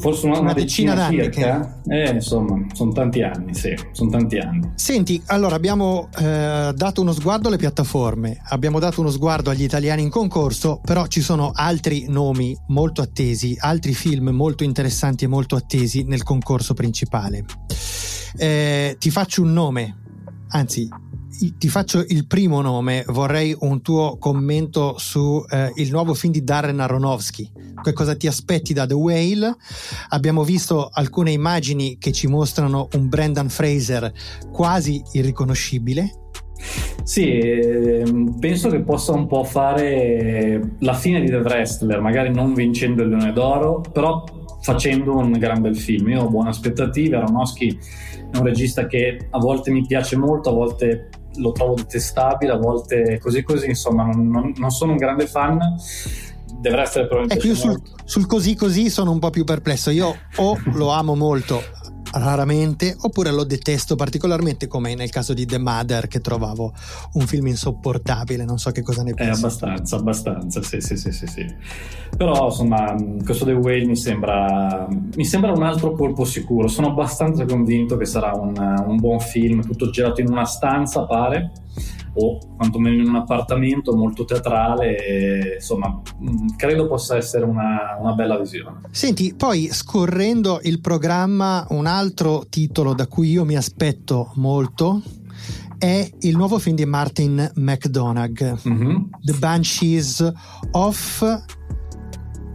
forse 0.00 0.26
una, 0.26 0.40
una 0.40 0.52
decina, 0.52 0.94
decina 0.94 1.28
d'anni. 1.28 1.72
Che... 1.84 2.08
Eh, 2.08 2.10
insomma, 2.10 2.64
sono 2.72 2.92
tanti 2.92 3.22
anni, 3.22 3.54
sì, 3.54 3.74
sono 3.92 4.10
tanti 4.10 4.38
anni. 4.38 4.72
Senti, 4.74 5.22
allora 5.26 5.54
abbiamo 5.54 6.08
eh, 6.18 6.72
dato 6.74 7.00
uno 7.00 7.12
sguardo 7.12 7.48
alle 7.48 7.56
piattaforme, 7.56 8.40
abbiamo 8.48 8.78
dato 8.78 9.00
uno 9.00 9.10
sguardo 9.10 9.50
agli 9.50 9.62
italiani 9.62 10.02
in 10.02 10.10
concorso, 10.10 10.80
però 10.82 11.06
ci 11.06 11.20
sono 11.20 11.52
altri 11.54 12.06
nomi 12.08 12.56
molto 12.68 13.02
attesi, 13.02 13.56
altri 13.58 13.94
film 13.94 14.30
molto 14.30 14.64
interessanti 14.64 15.24
e 15.24 15.28
molto 15.28 15.56
attesi 15.56 16.02
nel 16.02 16.22
concorso 16.22 16.74
principale. 16.74 17.44
Eh, 18.36 18.96
ti 18.98 19.10
faccio 19.10 19.42
un 19.42 19.52
nome, 19.52 19.96
anzi 20.48 20.88
ti 21.58 21.68
faccio 21.68 22.04
il 22.08 22.26
primo 22.26 22.60
nome, 22.60 23.04
vorrei 23.08 23.56
un 23.60 23.82
tuo 23.82 24.16
commento 24.18 24.96
su 24.98 25.44
eh, 25.48 25.72
il 25.76 25.90
nuovo 25.90 26.14
film 26.14 26.32
di 26.32 26.44
Darren 26.44 26.80
Aronofsky. 26.80 27.50
Che 27.82 27.92
cosa 27.92 28.16
ti 28.16 28.26
aspetti 28.26 28.72
da 28.72 28.86
The 28.86 28.94
Whale? 28.94 29.56
Abbiamo 30.10 30.44
visto 30.44 30.88
alcune 30.92 31.32
immagini 31.32 31.98
che 31.98 32.12
ci 32.12 32.26
mostrano 32.26 32.88
un 32.94 33.08
Brendan 33.08 33.48
Fraser 33.48 34.12
quasi 34.52 35.02
irriconoscibile. 35.12 36.22
Sì, 37.02 37.38
ehm, 37.38 38.38
penso 38.38 38.70
che 38.70 38.80
possa 38.80 39.12
un 39.12 39.26
po' 39.26 39.44
fare 39.44 40.76
la 40.78 40.94
fine 40.94 41.20
di 41.20 41.26
The 41.26 41.38
Wrestler, 41.38 42.00
magari 42.00 42.32
non 42.32 42.54
vincendo 42.54 43.02
il 43.02 43.10
Leone 43.10 43.32
d'Oro, 43.32 43.82
però 43.92 44.24
facendo 44.62 45.16
un 45.16 45.32
gran 45.32 45.60
bel 45.60 45.76
film. 45.76 46.08
Io 46.08 46.22
ho 46.22 46.28
buone 46.30 46.48
aspettative. 46.48 47.16
Aronofsky 47.16 47.78
è 48.30 48.36
un 48.38 48.44
regista 48.44 48.86
che 48.86 49.28
a 49.30 49.38
volte 49.38 49.70
mi 49.70 49.84
piace 49.86 50.16
molto, 50.16 50.48
a 50.48 50.52
volte 50.54 51.10
lo 51.36 51.52
trovo 51.52 51.74
detestabile, 51.74 52.52
a 52.52 52.56
volte 52.56 53.18
così 53.20 53.42
così, 53.42 53.68
insomma 53.68 54.04
non, 54.04 54.52
non, 54.56 54.70
sono 54.70 54.92
un 54.92 54.98
grande 54.98 55.26
fan. 55.26 55.58
Dovrà 56.60 56.82
essere 56.82 57.06
probabilmente... 57.06 57.46
Ecco, 57.46 57.54
io 57.54 57.54
sul, 57.54 57.80
sul 58.04 58.26
così 58.26 58.54
così 58.54 58.88
sono 58.88 59.10
un 59.10 59.18
po' 59.18 59.30
più 59.30 59.44
perplesso. 59.44 59.90
Io 59.90 60.16
o 60.36 60.58
lo 60.72 60.90
amo 60.90 61.14
molto 61.14 61.62
raramente 62.18 62.96
oppure 63.00 63.30
lo 63.30 63.44
detesto 63.44 63.96
particolarmente 63.96 64.66
come 64.66 64.94
nel 64.94 65.10
caso 65.10 65.34
di 65.34 65.46
The 65.46 65.58
Mother 65.58 66.08
che 66.08 66.20
trovavo 66.20 66.72
un 67.14 67.26
film 67.26 67.48
insopportabile 67.48 68.44
non 68.44 68.58
so 68.58 68.70
che 68.70 68.82
cosa 68.82 69.02
ne 69.02 69.14
pensi. 69.14 69.32
è 69.32 69.36
abbastanza 69.36 69.96
abbastanza 69.96 70.62
sì 70.62 70.80
sì 70.80 70.96
sì 70.96 71.12
sì, 71.12 71.26
sì. 71.26 71.46
però 72.16 72.46
insomma 72.46 72.94
questo 73.24 73.44
The 73.44 73.52
Whale 73.52 73.86
mi 73.86 73.96
sembra 73.96 74.86
mi 75.14 75.24
sembra 75.24 75.52
un 75.52 75.62
altro 75.62 75.92
colpo 75.92 76.24
sicuro. 76.24 76.68
Sono 76.68 76.88
abbastanza 76.88 77.44
convinto 77.44 77.96
che 77.96 78.04
sarà 78.04 78.32
un, 78.32 78.54
un 78.86 78.96
buon 78.96 79.20
film 79.20 79.62
tutto 79.64 79.90
girato 79.90 80.20
in 80.20 80.30
una 80.30 80.44
stanza 80.44 81.04
pare 81.04 81.52
o 82.14 82.38
quantomeno 82.56 83.02
in 83.02 83.08
un 83.08 83.16
appartamento 83.16 83.94
molto 83.94 84.24
teatrale, 84.24 84.96
e, 84.96 85.54
insomma 85.54 85.88
mm, 86.22 86.48
credo 86.56 86.86
possa 86.86 87.16
essere 87.16 87.44
una, 87.44 87.96
una 88.00 88.12
bella 88.12 88.38
visione. 88.38 88.80
Senti, 88.90 89.34
poi 89.36 89.68
scorrendo 89.72 90.60
il 90.62 90.80
programma, 90.80 91.66
un 91.70 91.86
altro 91.86 92.46
titolo 92.48 92.94
da 92.94 93.06
cui 93.06 93.30
io 93.30 93.44
mi 93.44 93.56
aspetto 93.56 94.32
molto 94.34 95.02
è 95.78 96.08
il 96.20 96.36
nuovo 96.36 96.58
film 96.58 96.76
di 96.76 96.86
Martin 96.86 97.52
McDonagh, 97.56 98.60
mm-hmm. 98.66 98.96
The 99.20 99.32
Banshees 99.34 100.32
of 100.70 101.42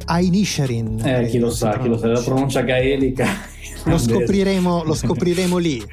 Ainisherin. 0.05 0.99
Eh, 1.05 1.27
chi 1.27 1.37
lo 1.37 1.51
sa, 1.51 1.77
chi 1.77 1.87
lo 1.87 1.97
sa, 1.97 2.07
la 2.07 2.21
pronuncia 2.21 2.61
gaelica. 2.61 3.27
Lo 3.83 3.97
scopriremo, 3.97 4.83
lo 4.83 4.95
scopriremo 4.95 5.57
lì. 5.57 5.83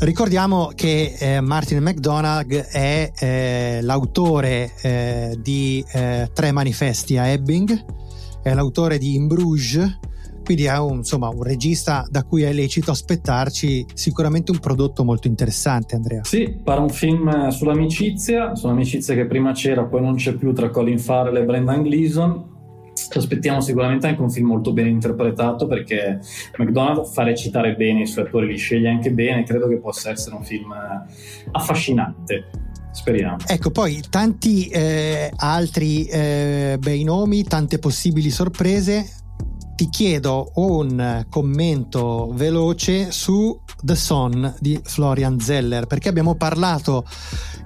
Ricordiamo 0.00 0.72
che 0.74 1.14
eh, 1.18 1.42
Martin 1.42 1.82
McDonagh 1.82 2.68
è 2.70 3.12
eh, 3.18 3.80
l'autore 3.82 4.72
eh, 4.80 5.36
di 5.42 5.84
eh, 5.92 6.30
Tre 6.32 6.52
manifesti 6.52 7.18
a 7.18 7.26
Ebbing, 7.26 7.84
è 8.42 8.54
l'autore 8.54 8.96
di 8.96 9.14
In 9.16 9.26
Bruges, 9.26 9.98
quindi 10.42 10.64
è 10.64 10.78
un, 10.78 10.96
insomma, 10.96 11.28
un 11.28 11.42
regista 11.42 12.06
da 12.08 12.24
cui 12.24 12.44
è 12.44 12.52
lecito 12.54 12.90
aspettarci 12.90 13.84
sicuramente 13.92 14.50
un 14.52 14.58
prodotto 14.58 15.04
molto 15.04 15.28
interessante, 15.28 15.96
Andrea. 15.96 16.24
Sì, 16.24 16.50
pare 16.64 16.80
un 16.80 16.88
film 16.88 17.50
sull'amicizia, 17.50 18.54
sull'amicizia 18.54 19.14
che 19.14 19.26
prima 19.26 19.52
c'era, 19.52 19.84
poi 19.84 20.00
non 20.00 20.14
c'è 20.14 20.32
più 20.32 20.54
tra 20.54 20.70
Colin 20.70 20.98
Farrell 20.98 21.36
e 21.36 21.44
Brendan 21.44 21.82
Gleeson. 21.82 22.59
Ci 23.10 23.18
aspettiamo 23.18 23.60
sicuramente 23.60 24.06
anche 24.06 24.22
un 24.22 24.30
film 24.30 24.46
molto 24.46 24.72
ben 24.72 24.86
interpretato 24.86 25.66
perché 25.66 26.20
McDonald 26.58 27.06
fa 27.06 27.24
recitare 27.24 27.74
bene 27.74 28.02
i 28.02 28.06
suoi 28.06 28.26
attori, 28.26 28.46
li 28.46 28.56
sceglie 28.56 28.88
anche 28.88 29.10
bene, 29.10 29.42
credo 29.42 29.66
che 29.66 29.78
possa 29.78 30.10
essere 30.10 30.36
un 30.36 30.44
film 30.44 30.72
affascinante. 31.50 32.50
Speriamo. 32.92 33.38
Ecco, 33.46 33.70
poi 33.72 34.00
tanti 34.08 34.68
eh, 34.68 35.30
altri 35.36 36.06
eh, 36.06 36.76
bei 36.78 37.02
nomi, 37.02 37.42
tante 37.42 37.80
possibili 37.80 38.30
sorprese 38.30 39.08
ti 39.74 39.88
chiedo 39.88 40.52
un 40.56 41.24
commento 41.28 42.30
veloce 42.34 43.10
su 43.10 43.58
The 43.82 43.94
Son 43.96 44.54
di 44.60 44.78
Florian 44.84 45.40
Zeller, 45.40 45.86
perché 45.86 46.08
abbiamo 46.08 46.36
parlato 46.36 47.04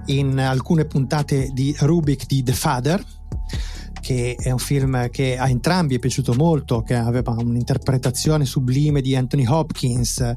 in 0.05 0.39
alcune 0.39 0.85
puntate 0.85 1.49
di 1.53 1.75
Rubik 1.77 2.25
di 2.25 2.41
The 2.41 2.53
Father 2.53 3.03
che 4.05 4.35
è 4.39 4.51
un 4.51 4.59
film 4.59 5.09
che 5.09 5.35
a 5.35 5.49
entrambi 5.49 5.95
è 5.95 5.99
piaciuto 5.99 6.35
molto, 6.35 6.83
che 6.83 6.93
aveva 6.93 7.31
un'interpretazione 7.39 8.45
sublime 8.45 9.01
di 9.01 9.15
Anthony 9.15 9.47
Hopkins 9.47 10.35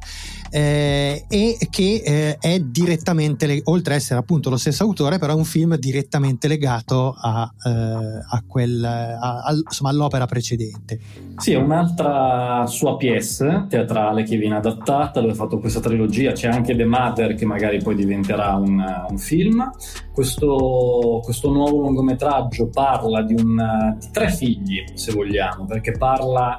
eh, 0.50 1.24
e 1.28 1.56
che 1.70 2.02
eh, 2.04 2.38
è 2.38 2.58
direttamente, 2.60 3.60
oltre 3.64 3.94
ad 3.94 4.00
essere 4.00 4.20
appunto 4.20 4.50
lo 4.50 4.56
stesso 4.56 4.84
autore, 4.84 5.18
però 5.18 5.32
è 5.32 5.36
un 5.36 5.44
film 5.44 5.76
direttamente 5.76 6.48
legato 6.48 7.14
a, 7.18 7.50
eh, 7.66 7.70
a 7.70 8.44
quel, 8.46 8.84
a, 8.84 9.42
a, 9.42 9.52
insomma, 9.52 9.90
all'opera 9.90 10.26
precedente. 10.26 10.98
Sì, 11.36 11.52
è 11.52 11.56
un'altra 11.56 12.64
sua 12.66 12.96
pièce 12.96 13.66
teatrale 13.68 14.22
che 14.24 14.36
viene 14.36 14.56
adattata, 14.56 15.20
dove 15.20 15.32
ha 15.32 15.36
fatto 15.36 15.58
questa 15.58 15.80
trilogia, 15.80 16.32
c'è 16.32 16.48
anche 16.48 16.74
The 16.74 16.84
Mother 16.84 17.34
che 17.34 17.44
magari 17.44 17.82
poi 17.82 17.94
diventerà 17.94 18.54
un, 18.54 18.82
un 19.08 19.18
film. 19.18 19.70
Questo, 20.12 21.20
questo 21.22 21.50
nuovo 21.52 21.78
lungometraggio 21.78 22.68
parla 22.68 23.22
di 23.22 23.34
un 23.34 23.96
di 23.98 24.08
tre 24.12 24.30
figli, 24.30 24.84
se 24.94 25.12
vogliamo, 25.12 25.64
perché 25.64 25.92
parla 25.92 26.58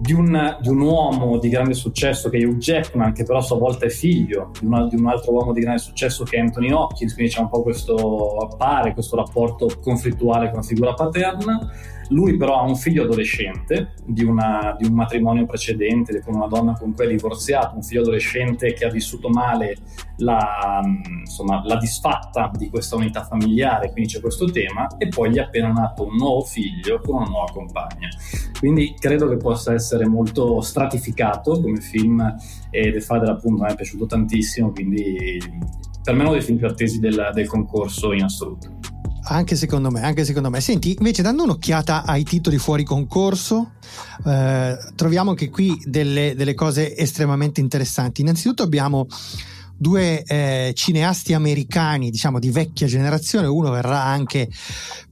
di 0.00 0.12
un, 0.12 0.56
di 0.60 0.68
un, 0.68 0.80
uomo 0.80 1.38
di 1.38 1.48
grande 1.48 1.74
successo 1.74 2.28
che 2.28 2.38
è 2.38 2.44
Hugh 2.44 2.58
Jackman, 2.58 3.12
che 3.12 3.24
però 3.24 3.38
a 3.38 3.42
sua 3.42 3.58
volta 3.58 3.84
è 3.84 3.88
figlio 3.88 4.52
di, 4.60 4.66
una, 4.66 4.86
di, 4.86 4.94
un 4.94 5.06
altro 5.08 5.32
uomo 5.32 5.52
di 5.52 5.60
grande 5.60 5.80
successo 5.80 6.24
che 6.24 6.36
è 6.36 6.40
Anthony 6.40 6.70
Hopkins, 6.70 7.14
quindi 7.14 7.32
c'è 7.32 7.40
un 7.40 7.48
po' 7.48 7.62
questo 7.62 8.36
appare, 8.36 8.92
questo 8.92 9.16
rapporto 9.16 9.68
conflittuale 9.80 10.50
con 10.50 10.60
la 10.60 10.64
figura 10.64 10.94
paterna 10.94 11.68
lui 12.08 12.36
però 12.36 12.60
ha 12.60 12.62
un 12.62 12.76
figlio 12.76 13.04
adolescente 13.04 13.94
di, 14.04 14.24
una, 14.24 14.74
di 14.78 14.86
un 14.86 14.94
matrimonio 14.94 15.46
precedente 15.46 16.20
con 16.20 16.34
una 16.34 16.46
donna 16.46 16.72
con 16.72 16.94
cui 16.94 17.04
è 17.04 17.08
divorziato, 17.08 17.76
un 17.76 17.82
figlio 17.82 18.02
adolescente 18.02 18.72
che 18.72 18.84
ha 18.84 18.90
vissuto 18.90 19.28
male 19.28 19.76
la, 20.18 20.80
insomma, 21.20 21.62
la 21.64 21.76
disfatta 21.76 22.50
di 22.54 22.68
questa 22.68 22.96
unità 22.96 23.24
familiare, 23.24 23.90
quindi 23.92 24.12
c'è 24.12 24.20
questo 24.20 24.46
tema, 24.46 24.86
e 24.96 25.08
poi 25.08 25.30
gli 25.30 25.36
è 25.36 25.40
appena 25.40 25.70
nato 25.70 26.06
un 26.06 26.16
nuovo 26.16 26.42
figlio 26.42 27.00
con 27.00 27.16
una 27.16 27.26
nuova 27.26 27.52
compagna. 27.52 28.08
Quindi 28.58 28.94
credo 28.98 29.28
che 29.28 29.36
possa 29.36 29.74
essere 29.74 30.06
molto 30.06 30.60
stratificato 30.60 31.60
come 31.60 31.80
film 31.80 32.36
e 32.70 32.92
The 32.92 33.00
Father 33.00 33.28
appunto 33.30 33.62
mi 33.62 33.70
è 33.70 33.74
piaciuto 33.74 34.06
tantissimo, 34.06 34.72
quindi 34.72 35.38
per 36.02 36.14
me 36.14 36.20
è 36.20 36.24
uno 36.24 36.32
dei 36.32 36.42
film 36.42 36.58
più 36.58 36.66
attesi 36.66 36.98
del, 36.98 37.30
del 37.32 37.46
concorso 37.46 38.12
in 38.12 38.24
assoluto. 38.24 38.97
Anche 39.30 39.56
secondo 39.56 39.90
me, 39.90 40.02
anche 40.02 40.24
secondo 40.24 40.48
me. 40.48 40.60
Senti, 40.60 40.96
invece 40.98 41.20
dando 41.22 41.42
un'occhiata 41.42 42.04
ai 42.04 42.24
titoli 42.24 42.56
fuori 42.56 42.82
concorso, 42.82 43.72
eh, 44.24 44.76
troviamo 44.94 45.34
che 45.34 45.50
qui 45.50 45.78
delle, 45.84 46.34
delle, 46.34 46.54
cose 46.54 46.96
estremamente 46.96 47.60
interessanti. 47.60 48.22
Innanzitutto 48.22 48.62
abbiamo 48.62 49.06
due 49.78 50.22
eh, 50.24 50.72
cineasti 50.74 51.34
americani, 51.34 52.10
diciamo 52.10 52.38
di 52.38 52.50
vecchia 52.50 52.86
generazione, 52.86 53.46
uno 53.46 53.70
verrà 53.70 54.02
anche 54.02 54.48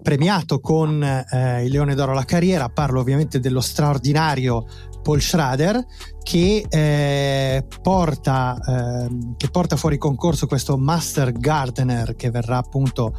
premiato 0.02 0.58
con 0.58 1.02
eh, 1.02 1.64
il 1.64 1.70
Leone 1.70 1.94
d'Oro 1.94 2.12
alla 2.12 2.24
carriera, 2.24 2.68
parlo 2.68 3.00
ovviamente 3.00 3.38
dello 3.38 3.60
straordinario 3.60 4.66
Paul 5.06 5.22
Schrader 5.22 5.86
che, 6.20 6.66
eh, 6.68 7.64
porta, 7.80 8.58
eh, 8.58 9.34
che 9.36 9.48
porta 9.50 9.76
fuori 9.76 9.98
concorso 9.98 10.48
questo 10.48 10.76
Master 10.76 11.30
Gardener 11.30 12.16
che 12.16 12.30
verrà 12.30 12.56
appunto 12.56 13.16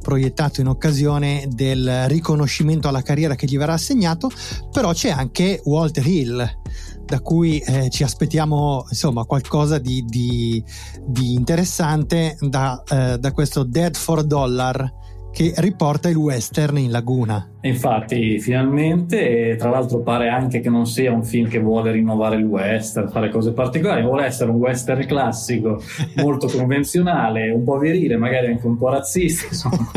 proiettato 0.00 0.62
in 0.62 0.68
occasione 0.68 1.46
del 1.50 2.08
riconoscimento 2.08 2.88
alla 2.88 3.02
carriera 3.02 3.34
che 3.34 3.44
gli 3.46 3.58
verrà 3.58 3.74
assegnato, 3.74 4.30
però 4.72 4.94
c'è 4.94 5.10
anche 5.10 5.60
Walter 5.64 6.06
Hill 6.06 6.58
da 7.06 7.20
cui 7.20 7.58
eh, 7.60 7.88
ci 7.88 8.02
aspettiamo 8.02 8.84
insomma 8.88 9.24
qualcosa 9.24 9.78
di, 9.78 10.04
di, 10.04 10.62
di 11.06 11.34
interessante 11.34 12.36
da, 12.40 12.82
eh, 12.88 13.18
da 13.18 13.30
questo 13.32 13.62
Dead 13.62 13.94
for 13.96 14.24
Dollar 14.24 14.92
che 15.36 15.52
riporta 15.56 16.08
il 16.08 16.16
western 16.16 16.78
in 16.78 16.90
laguna. 16.90 17.46
Infatti, 17.60 18.38
finalmente, 18.38 19.56
tra 19.58 19.68
l'altro 19.68 20.00
pare 20.00 20.28
anche 20.28 20.60
che 20.60 20.70
non 20.70 20.86
sia 20.86 21.12
un 21.12 21.24
film 21.24 21.46
che 21.48 21.58
vuole 21.58 21.90
rinnovare 21.90 22.36
il 22.36 22.44
western, 22.44 23.10
fare 23.10 23.28
cose 23.28 23.52
particolari, 23.52 24.02
vuole 24.02 24.24
essere 24.24 24.50
un 24.50 24.56
western 24.56 25.04
classico, 25.04 25.82
molto 26.16 26.46
convenzionale, 26.46 27.50
un 27.50 27.64
po' 27.64 27.76
virile, 27.76 28.16
magari 28.16 28.46
anche 28.46 28.66
un 28.66 28.78
po' 28.78 28.88
razzista, 28.88 29.48
insomma, 29.52 29.90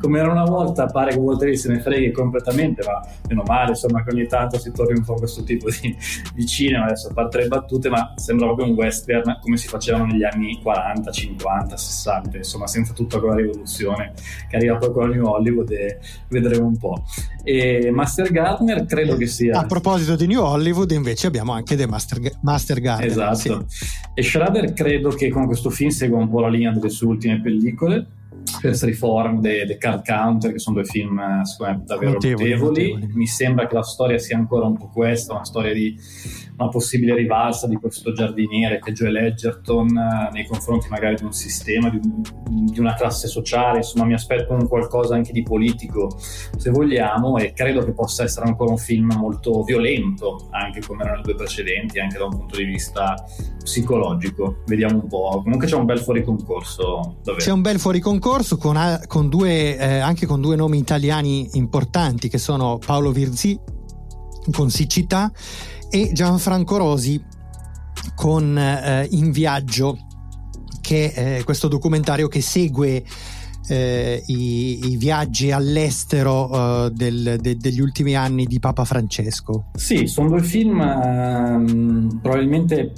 come 0.00 0.18
era 0.18 0.32
una 0.32 0.44
volta, 0.44 0.86
pare 0.86 1.12
che 1.12 1.18
Walter 1.18 1.48
Hill 1.48 1.54
se 1.54 1.68
ne 1.68 1.78
freghi 1.78 2.10
completamente, 2.10 2.82
ma 2.84 3.00
meno 3.28 3.44
male, 3.46 3.70
insomma, 3.70 4.02
che 4.02 4.10
ogni 4.10 4.26
tanto 4.26 4.58
si 4.58 4.72
torni 4.72 4.96
un 4.98 5.04
po' 5.04 5.14
a 5.14 5.18
questo 5.18 5.44
tipo 5.44 5.68
di, 5.70 5.94
di 6.34 6.46
cinema, 6.46 6.86
adesso 6.86 7.10
a 7.10 7.12
parte 7.12 7.38
le 7.38 7.46
battute, 7.46 7.90
ma 7.90 8.14
sembra 8.16 8.46
proprio 8.46 8.66
un 8.66 8.72
western 8.72 9.38
come 9.40 9.56
si 9.56 9.68
facevano 9.68 10.06
negli 10.06 10.24
anni 10.24 10.58
40, 10.60 11.12
50, 11.12 11.76
60, 11.76 12.36
insomma, 12.38 12.66
senza 12.66 12.92
tutta 12.92 13.20
quella 13.20 13.36
rivoluzione 13.36 14.14
che 14.48 14.63
poi 14.72 14.92
con 14.92 15.08
la 15.08 15.14
New 15.14 15.24
Hollywood 15.24 15.70
e 15.70 15.98
vedremo 16.28 16.66
un 16.66 16.76
po'. 16.76 17.04
E 17.42 17.90
Master 17.90 18.30
Gardener 18.30 18.84
credo 18.86 19.16
che 19.16 19.26
sia. 19.26 19.58
A 19.58 19.66
proposito 19.66 20.16
di 20.16 20.26
New 20.26 20.42
Hollywood, 20.42 20.90
invece, 20.90 21.26
abbiamo 21.26 21.52
anche 21.52 21.76
The 21.76 21.86
Master, 21.86 22.20
Master 22.40 22.80
Gardener. 22.80 23.10
Esatto. 23.10 23.66
Sì. 23.68 23.84
E 24.14 24.22
Schrader 24.22 24.72
credo 24.72 25.10
che 25.10 25.28
con 25.28 25.46
questo 25.46 25.70
film 25.70 25.90
segua 25.90 26.18
un 26.18 26.30
po' 26.30 26.40
la 26.40 26.48
linea 26.48 26.72
delle 26.72 26.88
sue 26.88 27.08
ultime 27.08 27.40
pellicole. 27.40 28.06
First 28.64 28.84
Reform 28.84 29.44
e 29.44 29.66
The 29.66 29.76
Card 29.76 30.06
Counter, 30.06 30.52
che 30.52 30.58
sono 30.58 30.76
due 30.76 30.86
film 30.86 31.16
me, 31.16 31.42
davvero 31.84 32.12
notevoli, 32.12 32.50
notevoli. 32.50 32.92
notevoli. 32.92 33.12
Mi 33.12 33.26
sembra 33.26 33.66
che 33.66 33.74
la 33.74 33.82
storia 33.82 34.16
sia 34.16 34.38
ancora 34.38 34.64
un 34.64 34.78
po' 34.78 34.88
questa, 34.88 35.34
una 35.34 35.44
storia 35.44 35.74
di 35.74 35.94
una 36.56 36.68
possibile 36.68 37.14
rivalsa 37.14 37.66
di 37.66 37.76
questo 37.76 38.12
giardiniere 38.12 38.78
che 38.78 38.90
è 38.90 38.92
Joel 38.92 39.16
Edgerton 39.16 39.88
eh, 39.96 40.30
nei 40.32 40.46
confronti 40.46 40.88
magari 40.88 41.16
di 41.16 41.24
un 41.24 41.32
sistema, 41.32 41.90
di, 41.90 42.00
un, 42.02 42.22
di, 42.70 42.78
una 42.78 42.94
classe 42.94 43.26
sociale, 43.26 43.78
insomma 43.78 44.04
mi 44.04 44.14
aspetto 44.14 44.52
un 44.52 44.68
qualcosa 44.68 45.14
anche 45.14 45.32
di 45.32 45.42
politico 45.42 46.16
se 46.18 46.70
vogliamo 46.70 47.38
e 47.38 47.52
credo 47.52 47.84
che 47.84 47.92
possa 47.92 48.22
essere 48.22 48.46
ancora 48.46 48.70
un 48.70 48.78
film 48.78 49.12
molto 49.16 49.62
violento 49.62 50.48
anche 50.50 50.80
come 50.80 51.02
erano 51.02 51.20
i 51.20 51.22
due 51.22 51.34
precedenti 51.34 51.98
anche 51.98 52.18
da 52.18 52.24
un 52.26 52.36
punto 52.36 52.56
di 52.56 52.64
vista 52.64 53.14
psicologico 53.62 54.62
vediamo 54.66 55.00
un 55.02 55.08
po' 55.08 55.40
comunque 55.42 55.66
c'è 55.66 55.74
un 55.74 55.86
bel 55.86 55.98
fuori 55.98 56.22
concorso 56.22 57.16
davvero. 57.22 57.44
c'è 57.44 57.50
un 57.50 57.62
bel 57.62 57.80
fuori 57.80 57.98
concorso 57.98 58.53
con, 58.56 59.00
con 59.06 59.28
due, 59.28 59.76
eh, 59.76 59.98
anche 59.98 60.26
con 60.26 60.40
due 60.40 60.56
nomi 60.56 60.78
italiani 60.78 61.48
importanti 61.54 62.28
che 62.28 62.38
sono 62.38 62.78
Paolo 62.78 63.12
Virzi 63.12 63.58
con 64.52 64.70
siccità 64.70 65.32
e 65.90 66.10
Gianfranco 66.12 66.76
Rosi 66.76 67.22
con 68.14 68.58
eh, 68.58 69.06
In 69.10 69.30
Viaggio, 69.30 69.98
che 70.80 71.12
è 71.12 71.38
eh, 71.38 71.44
questo 71.44 71.68
documentario 71.68 72.28
che 72.28 72.42
segue 72.42 73.04
eh, 73.68 74.22
i, 74.26 74.90
i, 74.90 74.96
viaggi 74.96 75.50
all'estero 75.50 76.86
eh, 76.86 76.90
del, 76.90 77.38
de, 77.40 77.56
degli 77.56 77.80
ultimi 77.80 78.14
anni 78.14 78.44
di 78.44 78.58
Papa 78.60 78.84
Francesco. 78.84 79.66
Sì, 79.74 80.06
sono 80.06 80.28
due 80.28 80.42
film 80.42 80.80
ehm, 80.80 82.18
probabilmente 82.20 82.92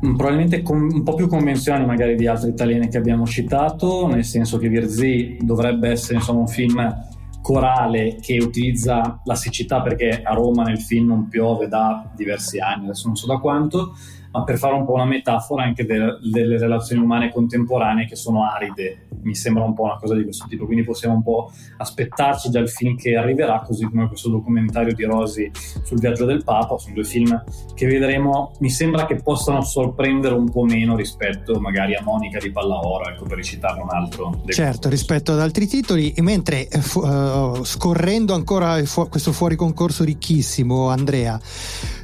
probabilmente 0.00 0.62
con, 0.62 0.82
un 0.82 1.02
po' 1.02 1.14
più 1.14 1.28
convenzionali 1.28 1.86
magari 1.86 2.14
di 2.16 2.26
altre 2.26 2.50
italiane 2.50 2.88
che 2.88 2.98
abbiamo 2.98 3.26
citato, 3.26 4.06
nel 4.06 4.24
senso 4.24 4.58
che 4.58 4.68
Virzì 4.68 5.38
dovrebbe 5.40 5.90
essere 5.90 6.16
insomma, 6.16 6.40
un 6.40 6.48
film 6.48 7.06
corale 7.40 8.16
che 8.20 8.36
utilizza 8.38 9.20
la 9.24 9.34
siccità 9.34 9.80
perché 9.80 10.22
a 10.22 10.34
Roma 10.34 10.64
nel 10.64 10.80
film 10.80 11.08
non 11.08 11.28
piove 11.28 11.68
da 11.68 12.10
diversi 12.14 12.58
anni, 12.58 12.84
adesso 12.84 13.06
non 13.06 13.16
so 13.16 13.26
da 13.26 13.38
quanto, 13.38 13.94
ma 14.38 14.44
per 14.44 14.58
fare 14.58 14.74
un 14.74 14.84
po' 14.84 14.92
una 14.92 15.04
metafora 15.04 15.64
anche 15.64 15.84
de- 15.84 16.18
delle 16.22 16.58
relazioni 16.58 17.02
umane 17.02 17.32
contemporanee 17.32 18.06
che 18.06 18.16
sono 18.16 18.44
aride. 18.44 19.08
Mi 19.22 19.34
sembra 19.34 19.64
un 19.64 19.74
po' 19.74 19.82
una 19.82 19.98
cosa 19.98 20.14
di 20.14 20.22
questo 20.22 20.46
tipo, 20.48 20.64
quindi 20.64 20.84
possiamo 20.84 21.16
un 21.16 21.22
po' 21.22 21.50
aspettarci 21.76 22.48
il 22.48 22.68
film 22.68 22.96
che 22.96 23.16
arriverà, 23.16 23.60
così 23.60 23.84
come 23.84 24.06
questo 24.06 24.28
documentario 24.28 24.94
di 24.94 25.04
Rosi 25.04 25.50
sul 25.82 25.98
viaggio 25.98 26.24
del 26.24 26.44
Papa, 26.44 26.78
sono 26.78 26.94
due 26.94 27.04
film 27.04 27.44
che 27.74 27.86
vedremo, 27.86 28.52
mi 28.60 28.70
sembra 28.70 29.06
che 29.06 29.16
possano 29.16 29.62
sorprendere 29.62 30.34
un 30.34 30.50
po' 30.50 30.62
meno 30.62 30.96
rispetto 30.96 31.58
magari 31.60 31.94
a 31.94 32.02
Monica 32.02 32.38
di 32.38 32.50
Pallaoro, 32.50 33.08
ecco 33.08 33.24
per 33.24 33.42
citarne 33.42 33.82
un 33.82 33.90
altro. 33.90 34.42
Certo, 34.46 34.88
rispetto 34.88 35.32
ad 35.32 35.40
altri 35.40 35.66
titoli, 35.66 36.14
mentre 36.18 36.68
uh, 36.94 37.64
scorrendo 37.64 38.34
ancora 38.34 38.82
fu- 38.84 39.08
questo 39.08 39.32
fuori 39.32 39.56
concorso 39.56 40.04
ricchissimo, 40.04 40.88
Andrea, 40.88 41.38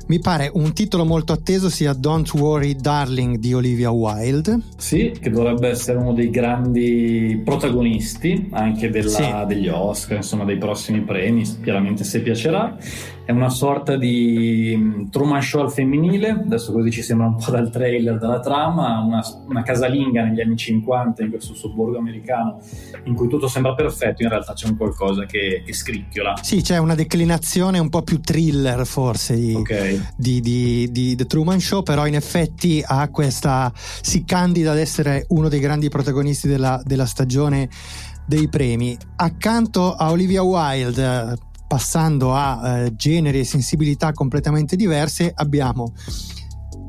mi 0.06 0.18
pare 0.18 0.50
un 0.52 0.72
titolo 0.72 1.04
molto 1.04 1.32
atteso 1.32 1.70
sia 1.70 1.92
Don't 1.94 2.32
Worry 2.34 2.74
Darling 2.74 3.36
di 3.38 3.54
Olivia 3.54 3.90
Wilde. 3.90 4.58
Sì, 4.76 5.14
che 5.18 5.30
dovrebbe 5.30 5.68
essere 5.68 5.98
uno 5.98 6.12
dei 6.12 6.30
grandi 6.30 7.40
protagonisti 7.42 8.48
anche 8.52 8.90
della, 8.90 9.08
sì. 9.08 9.32
degli 9.46 9.68
Oscar, 9.68 10.18
insomma 10.18 10.44
dei 10.44 10.58
prossimi 10.58 11.00
premi, 11.00 11.42
chiaramente 11.62 12.04
se 12.04 12.20
piacerà. 12.20 12.76
È 13.24 13.32
una 13.32 13.48
sorta 13.48 13.96
di 13.96 14.74
mm, 14.76 15.08
Truman 15.08 15.40
Show 15.40 15.62
al 15.62 15.72
femminile, 15.72 16.28
adesso 16.28 16.72
così 16.72 16.90
ci 16.90 17.00
sembra 17.00 17.26
un 17.26 17.36
po' 17.36 17.50
dal 17.50 17.70
trailer, 17.70 18.18
dalla 18.18 18.40
trama, 18.40 19.00
una, 19.00 19.22
una 19.48 19.62
casalinga 19.62 20.22
negli 20.24 20.42
anni 20.42 20.56
50 20.56 21.22
in 21.22 21.30
questo 21.30 21.54
sobborgo 21.54 21.96
americano 21.96 22.60
in 23.04 23.14
cui 23.14 23.28
tutto 23.28 23.48
sembra 23.48 23.74
perfetto, 23.74 24.22
in 24.22 24.28
realtà 24.28 24.52
c'è 24.52 24.66
un 24.66 24.76
qualcosa 24.76 25.24
che, 25.24 25.62
che 25.64 25.72
scricchiola. 25.72 26.34
Sì, 26.42 26.60
c'è 26.60 26.76
una 26.76 26.94
declinazione 26.94 27.78
un 27.78 27.88
po' 27.88 28.02
più 28.02 28.20
thriller 28.20 28.84
forse 28.84 29.36
di, 29.36 29.54
okay. 29.54 30.00
di, 30.16 30.40
di, 30.42 30.88
di 30.92 31.14
The 31.16 31.24
Truman 31.24 31.60
Show, 31.60 31.82
però 31.82 32.06
in 32.06 32.16
effetti 32.16 32.82
ha 32.86 33.08
questa, 33.08 33.72
si 33.74 34.24
candida 34.24 34.72
ad 34.72 34.78
essere 34.78 35.24
uno 35.28 35.48
dei 35.48 35.60
grandi 35.60 35.88
protagonisti 35.88 36.46
della, 36.46 36.82
della 36.84 37.06
stagione 37.06 37.70
dei 38.26 38.48
premi. 38.48 38.96
Accanto 39.16 39.94
a 39.94 40.10
Olivia 40.10 40.42
Wilde, 40.42 41.52
passando 41.74 42.32
a 42.36 42.84
eh, 42.84 42.94
generi 42.94 43.40
e 43.40 43.44
sensibilità 43.44 44.12
completamente 44.12 44.76
diverse, 44.76 45.32
abbiamo 45.34 45.92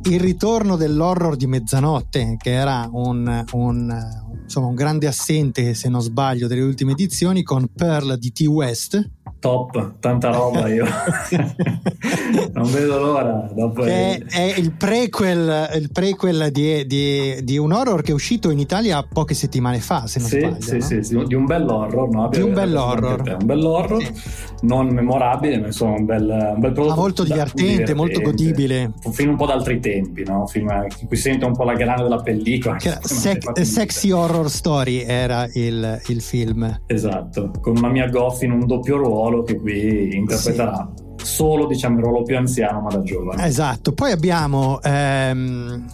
il 0.03 0.19
ritorno 0.19 0.75
dell'horror 0.75 1.35
di 1.35 1.47
mezzanotte, 1.47 2.35
che 2.37 2.51
era 2.51 2.87
un, 2.91 3.43
un, 3.53 4.24
insomma, 4.45 4.67
un 4.67 4.75
grande 4.75 5.07
assente, 5.07 5.73
se 5.73 5.89
non 5.89 6.01
sbaglio, 6.01 6.47
delle 6.47 6.61
ultime 6.61 6.93
edizioni, 6.93 7.43
con 7.43 7.67
Pearl 7.73 8.17
di 8.17 8.31
T. 8.31 8.41
West 8.47 9.09
top, 9.45 9.99
tanta 9.99 10.31
roba 10.31 10.67
io. 10.67 10.85
non 12.53 12.71
vedo 12.71 12.97
l'ora. 12.97 13.47
Dopo 13.53 13.83
è, 13.83 14.19
è 14.19 14.55
il 14.57 14.71
prequel, 14.71 15.69
il 15.75 15.91
prequel 15.91 16.49
di, 16.51 16.87
di, 16.87 17.43
di, 17.43 17.57
un 17.59 17.71
horror 17.71 18.01
che 18.01 18.09
è 18.09 18.13
uscito 18.15 18.49
in 18.49 18.57
Italia 18.57 19.05
poche 19.07 19.35
settimane 19.35 19.79
fa, 19.81 20.07
se 20.07 20.19
non 20.19 20.29
sì, 20.29 20.39
sbaglio. 20.39 20.61
Sì, 20.61 20.73
no? 20.73 20.81
sì, 20.81 21.03
sì, 21.03 21.23
di 21.27 21.35
un 21.35 21.45
bel 21.45 21.69
horror, 21.69 22.09
no? 22.09 22.29
Di 22.29 22.41
un 22.41 22.53
bel 22.53 22.75
horror. 22.75 23.37
Un 23.39 23.45
bel 23.45 23.63
horror, 23.63 24.03
sì. 24.03 24.13
non 24.61 24.87
memorabile, 24.87 25.59
ma 25.59 25.67
insomma 25.67 25.95
un 25.95 26.05
bel, 26.05 26.53
un 26.55 26.59
bel 26.59 26.71
prodotto. 26.71 26.93
Ah, 26.93 26.97
molto 26.97 27.23
divertente, 27.23 27.61
divertente, 27.61 27.93
molto 27.93 28.21
godibile. 28.21 28.93
Un 29.03 29.13
film 29.13 29.29
un 29.29 29.37
po' 29.37 29.45
d'altri 29.45 29.79
tempi, 29.79 30.23
no? 30.23 30.39
Un 30.39 30.47
film 30.47 30.69
in 30.99 31.07
cui 31.07 31.17
sente 31.17 31.45
un 31.45 31.55
po' 31.55 31.65
la 31.65 31.75
grana 31.75 32.01
della 32.01 32.19
pellicola. 32.19 32.77
Sec- 33.05 33.61
sexy 33.61 34.09
Horror 34.09 34.34
Story 34.43 34.99
era 34.99 35.47
il, 35.53 36.01
il 36.07 36.21
film. 36.21 36.81
Esatto, 36.85 37.51
con 37.61 37.77
una 37.77 37.89
mia 37.89 38.07
Goffin, 38.07 38.51
un 38.51 38.65
doppio 38.65 38.97
ruolo 38.97 39.15
ruolo 39.15 39.43
che 39.43 39.57
qui 39.57 40.15
interpreterà 40.15 40.91
sì. 41.17 41.25
solo 41.25 41.65
diciamo 41.65 41.97
il 41.97 42.03
ruolo 42.03 42.23
più 42.23 42.37
anziano 42.37 42.81
ma 42.81 42.89
da 42.89 43.01
giovane. 43.01 43.45
Esatto, 43.45 43.93
poi 43.93 44.11
abbiamo 44.11 44.81
ehm, 44.81 45.85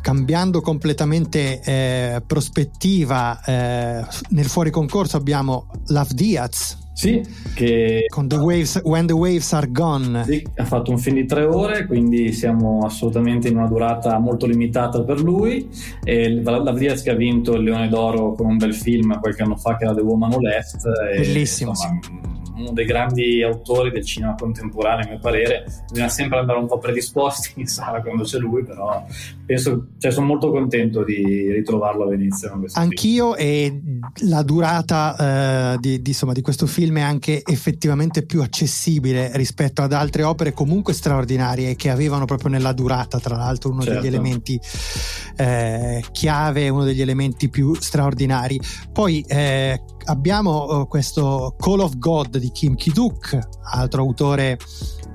cambiando 0.00 0.60
completamente 0.60 1.60
eh, 1.62 2.22
prospettiva 2.26 3.40
eh, 3.44 4.04
nel 4.30 4.46
fuori 4.46 4.70
concorso 4.70 5.16
abbiamo 5.16 5.68
Love 5.88 6.14
Diaz 6.14 6.84
sì, 6.96 7.22
che 7.52 8.06
con 8.08 8.26
the 8.26 8.36
waves, 8.36 8.80
When 8.82 9.06
the 9.06 9.12
Waves 9.12 9.52
Are 9.52 9.70
Gone. 9.70 10.24
Sì, 10.24 10.42
ha 10.54 10.64
fatto 10.64 10.90
un 10.90 10.98
film 10.98 11.16
di 11.16 11.26
tre 11.26 11.44
ore, 11.44 11.84
quindi 11.84 12.32
siamo 12.32 12.78
assolutamente 12.86 13.48
in 13.48 13.58
una 13.58 13.66
durata 13.66 14.18
molto 14.18 14.46
limitata 14.46 15.02
per 15.02 15.20
lui. 15.20 15.68
E 16.02 16.40
la 16.42 16.72
Diaz 16.72 17.02
che 17.02 17.10
ha 17.10 17.14
vinto 17.14 17.52
il 17.52 17.64
Leone 17.64 17.90
d'Oro 17.90 18.32
con 18.32 18.46
un 18.46 18.56
bel 18.56 18.74
film 18.74 19.20
qualche 19.20 19.42
anno 19.42 19.56
fa 19.56 19.76
che 19.76 19.84
era 19.84 19.94
The 19.94 20.00
Woman 20.00 20.32
Who 20.32 20.40
Left. 20.40 20.78
Bellissimo. 21.18 21.72
E, 21.72 21.74
insomma, 21.74 21.98
sì 22.00 22.25
uno 22.56 22.72
dei 22.72 22.84
grandi 22.84 23.42
autori 23.42 23.90
del 23.90 24.04
cinema 24.04 24.34
contemporaneo, 24.34 25.04
a 25.04 25.08
mio 25.08 25.18
parere. 25.18 25.64
Bisogna 25.90 26.08
sempre 26.08 26.38
andare 26.38 26.58
un 26.58 26.66
po' 26.66 26.78
predisposti 26.78 27.52
in 27.60 27.66
sala 27.66 28.00
quando 28.00 28.24
c'è 28.24 28.38
lui, 28.38 28.64
però 28.64 29.04
penso, 29.44 29.88
cioè, 29.98 30.10
sono 30.10 30.26
molto 30.26 30.50
contento 30.50 31.04
di 31.04 31.50
ritrovarlo 31.52 32.04
a 32.04 32.08
Venezia. 32.08 32.52
Anch'io 32.72 33.34
film. 33.34 33.48
e 33.48 33.80
la 34.26 34.42
durata 34.42 35.74
eh, 35.74 35.78
di, 35.78 36.00
di, 36.02 36.10
insomma, 36.10 36.32
di, 36.32 36.40
questo 36.40 36.66
film 36.66 36.98
è 36.98 37.02
anche 37.02 37.42
effettivamente 37.44 38.24
più 38.24 38.42
accessibile 38.42 39.30
rispetto 39.34 39.82
ad 39.82 39.92
altre 39.92 40.22
opere 40.22 40.52
comunque 40.52 40.92
straordinarie 40.92 41.76
che 41.76 41.90
avevano 41.90 42.24
proprio 42.24 42.50
nella 42.50 42.72
durata, 42.72 43.18
tra 43.18 43.36
l'altro, 43.36 43.70
uno 43.70 43.82
certo. 43.82 44.00
degli 44.00 44.08
elementi 44.08 44.58
eh, 45.36 46.02
chiave, 46.12 46.68
uno 46.68 46.84
degli 46.84 47.02
elementi 47.02 47.48
più 47.48 47.74
straordinari. 47.74 48.58
Poi 48.92 49.24
eh, 49.28 49.80
abbiamo 50.06 50.80
uh, 50.80 50.88
questo 50.88 51.54
Call 51.58 51.80
of 51.80 51.98
God 51.98 52.38
di 52.38 52.50
Kim 52.50 52.74
Ki-duk, 52.74 53.38
altro 53.62 54.02
autore 54.02 54.58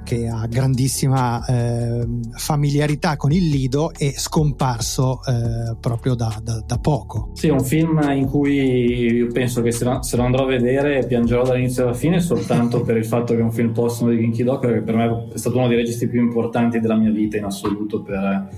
che 0.04 0.28
ha 0.28 0.46
grandissima 0.48 1.46
eh, 1.46 2.06
familiarità 2.34 3.16
con 3.18 3.32
il 3.32 3.48
Lido 3.48 3.92
e 3.98 4.14
scomparso 4.18 5.22
eh, 5.26 5.76
proprio 5.80 6.16
da, 6.16 6.40
da, 6.44 6.62
da, 6.66 6.78
poco. 6.80 7.30
Sì, 7.34 7.48
è 7.48 7.52
un 7.52 7.64
film 7.64 8.02
in 8.12 8.28
cui 8.28 9.14
io 9.14 9.28
penso 9.32 9.62
che 9.62 9.72
se 9.72 9.86
lo, 9.86 10.02
se 10.02 10.18
lo, 10.18 10.24
andrò 10.24 10.44
a 10.44 10.48
vedere 10.48 11.06
piangerò 11.06 11.44
dall'inizio 11.44 11.84
alla 11.84 11.94
fine 11.94 12.20
soltanto 12.20 12.82
per 12.82 12.98
il 12.98 13.06
fatto 13.06 13.34
che 13.34 13.40
è 13.40 13.44
un 13.44 13.52
film 13.52 13.72
postumo 13.72 14.10
di 14.10 14.18
Kim 14.18 14.32
Ki-duk 14.32 14.60
che 14.60 14.82
per 14.82 14.96
me 14.96 15.28
è 15.34 15.38
stato 15.38 15.58
uno 15.58 15.68
dei 15.68 15.78
registi 15.78 16.08
più 16.08 16.20
importanti 16.20 16.80
della 16.80 16.96
mia 16.96 17.12
vita 17.12 17.38
in 17.38 17.46
assoluto 17.46 18.02
per 18.02 18.50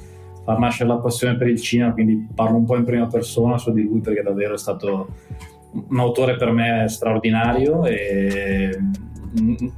far 0.44 0.60
nascere 0.60 0.90
la 0.90 0.98
passione 0.98 1.38
per 1.38 1.48
il 1.48 1.60
cinema, 1.62 1.94
quindi 1.94 2.28
parlo 2.34 2.58
un 2.58 2.66
po' 2.66 2.76
in 2.76 2.84
prima 2.84 3.08
persona 3.08 3.58
su 3.58 3.72
di 3.72 3.84
lui 3.84 4.00
perché 4.00 4.22
davvero 4.22 4.56
è 4.56 4.58
stato 4.58 5.08
un 5.74 6.00
autore 6.00 6.36
per 6.36 6.52
me 6.52 6.88
straordinario 6.88 7.86
e 7.86 8.78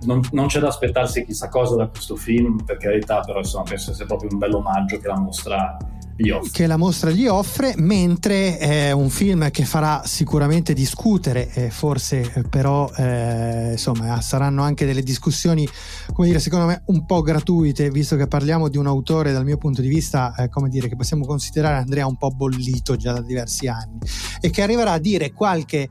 non, 0.03 0.21
non, 0.31 0.47
c'è 0.47 0.59
da 0.59 0.67
aspettarsi 0.67 1.25
chissà 1.25 1.47
cosa 1.47 1.75
da 1.75 1.87
questo 1.87 2.15
film, 2.15 2.63
per 2.65 2.77
carità, 2.77 3.21
però 3.21 3.39
insomma, 3.39 3.63
penso 3.63 3.93
sia 3.93 4.05
proprio 4.05 4.29
un 4.31 4.37
bel 4.37 4.53
omaggio 4.53 4.97
che 4.97 5.07
la 5.07 5.17
mostra 5.17 5.77
gli 6.15 6.29
offre. 6.29 6.49
Che 6.51 6.67
la 6.67 6.77
mostra 6.77 7.11
gli 7.11 7.27
offre, 7.27 7.73
mentre 7.77 8.57
è 8.57 8.91
un 8.91 9.09
film 9.09 9.49
che 9.51 9.65
farà 9.65 10.03
sicuramente 10.05 10.73
discutere, 10.73 11.51
e 11.53 11.69
forse 11.69 12.43
però 12.49 12.89
eh, 12.95 13.71
insomma 13.71 14.21
saranno 14.21 14.63
anche 14.63 14.85
delle 14.85 15.03
discussioni, 15.03 15.67
come 16.13 16.27
dire, 16.27 16.39
secondo 16.39 16.67
me 16.67 16.83
un 16.85 17.05
po' 17.05 17.21
gratuite, 17.21 17.89
visto 17.89 18.15
che 18.15 18.27
parliamo 18.27 18.69
di 18.69 18.77
un 18.77 18.87
autore 18.87 19.31
dal 19.31 19.43
mio 19.43 19.57
punto 19.57 19.81
di 19.81 19.87
vista, 19.87 20.33
eh, 20.35 20.49
come 20.49 20.69
dire, 20.69 20.87
che 20.87 20.95
possiamo 20.95 21.25
considerare 21.25 21.77
Andrea 21.77 22.07
un 22.07 22.17
po' 22.17 22.29
bollito 22.29 22.95
già 22.95 23.11
da 23.11 23.21
diversi 23.21 23.67
anni 23.67 23.99
e 24.39 24.49
che 24.49 24.61
arriverà 24.61 24.93
a 24.93 24.99
dire 24.99 25.33
qualche 25.33 25.89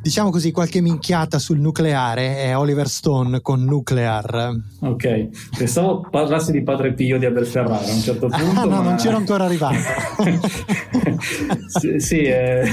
diciamo 0.00 0.30
così, 0.30 0.52
qualche 0.52 0.80
minchiata 0.80 1.38
sul 1.38 1.58
nucleare 1.58 2.38
è 2.38 2.56
Oliver 2.56 2.88
Stone 2.88 3.40
con 3.40 3.64
Nuclear. 3.64 4.56
Ok, 4.80 5.28
pensavo 5.56 6.06
parlassi 6.10 6.52
di 6.52 6.62
Padre 6.62 6.94
Pio 6.94 7.18
di 7.18 7.26
Abel 7.26 7.46
Ferrara 7.46 7.84
a 7.84 7.92
un 7.92 8.00
certo 8.00 8.26
ah, 8.30 8.38
punto. 8.38 8.60
Ah, 8.60 8.64
no, 8.64 8.76
ma... 8.76 8.82
non 8.82 8.96
c'ero 8.96 9.16
ancora 9.28 9.44
arrivato. 9.44 9.76
sì, 11.78 11.98
sì 12.00 12.22
eh, 12.22 12.64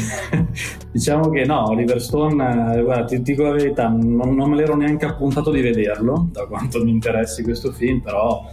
diciamo 0.92 1.30
che 1.30 1.44
no, 1.46 1.70
Oliver 1.70 2.02
Stone, 2.02 2.78
eh, 2.78 2.82
guarda, 2.82 3.06
ti 3.06 3.22
dico 3.22 3.44
la 3.44 3.52
verità, 3.52 3.90
non, 3.90 4.36
non 4.36 4.50
me 4.50 4.56
l'ero 4.56 4.76
neanche 4.76 5.06
appuntato 5.06 5.52
di 5.52 5.62
vederlo, 5.62 6.30
da 6.32 6.46
quanto 6.46 6.84
mi 6.84 6.92
interessi 6.92 7.44
questo 7.44 7.72
film, 7.72 8.00
però 8.00 8.48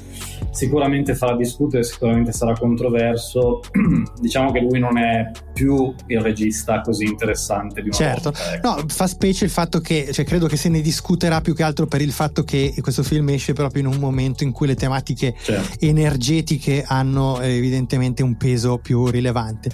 sicuramente 0.52 1.14
farà 1.14 1.34
discutere, 1.34 1.82
sicuramente 1.82 2.32
sarà 2.32 2.52
controverso. 2.52 3.60
diciamo 4.20 4.52
che 4.52 4.60
lui 4.60 4.78
non 4.78 4.98
è 4.98 5.30
più 5.52 5.92
il 6.06 6.20
regista 6.20 6.80
così 6.80 7.04
interessante 7.04 7.82
di 7.82 7.88
una 7.88 7.96
certo. 7.96 8.30
volta. 8.30 8.54
Ecco. 8.54 8.68
No, 8.68 8.84
fa 8.86 9.06
specie 9.06 9.44
il 9.44 9.50
fatto 9.50 9.80
che, 9.80 10.10
cioè, 10.12 10.24
credo 10.24 10.46
che 10.46 10.56
se 10.56 10.68
ne 10.68 10.80
discuterà 10.80 11.40
più 11.40 11.54
che 11.54 11.62
altro 11.62 11.86
per 11.86 12.02
il 12.02 12.12
fatto 12.12 12.44
che 12.44 12.74
questo 12.80 13.02
film 13.02 13.30
esce 13.30 13.52
proprio 13.54 13.82
in 13.82 13.88
un 13.88 13.96
momento 13.98 14.44
in 14.44 14.52
cui 14.52 14.66
le 14.66 14.76
tematiche 14.76 15.34
certo. 15.42 15.84
energetiche 15.84 16.84
hanno 16.86 17.40
evidentemente 17.40 18.22
un 18.22 18.36
peso 18.36 18.78
più 18.78 19.06
rilevante. 19.08 19.70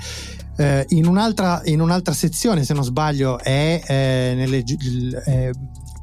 Eh, 0.56 0.84
in, 0.88 1.06
un'altra, 1.06 1.60
in, 1.66 1.80
un'altra, 1.80 2.12
sezione, 2.12 2.64
se 2.64 2.74
non 2.74 2.82
sbaglio, 2.82 3.38
è 3.38 3.80
eh, 3.86 4.32
nelle, 4.34 4.64
eh, 5.26 5.52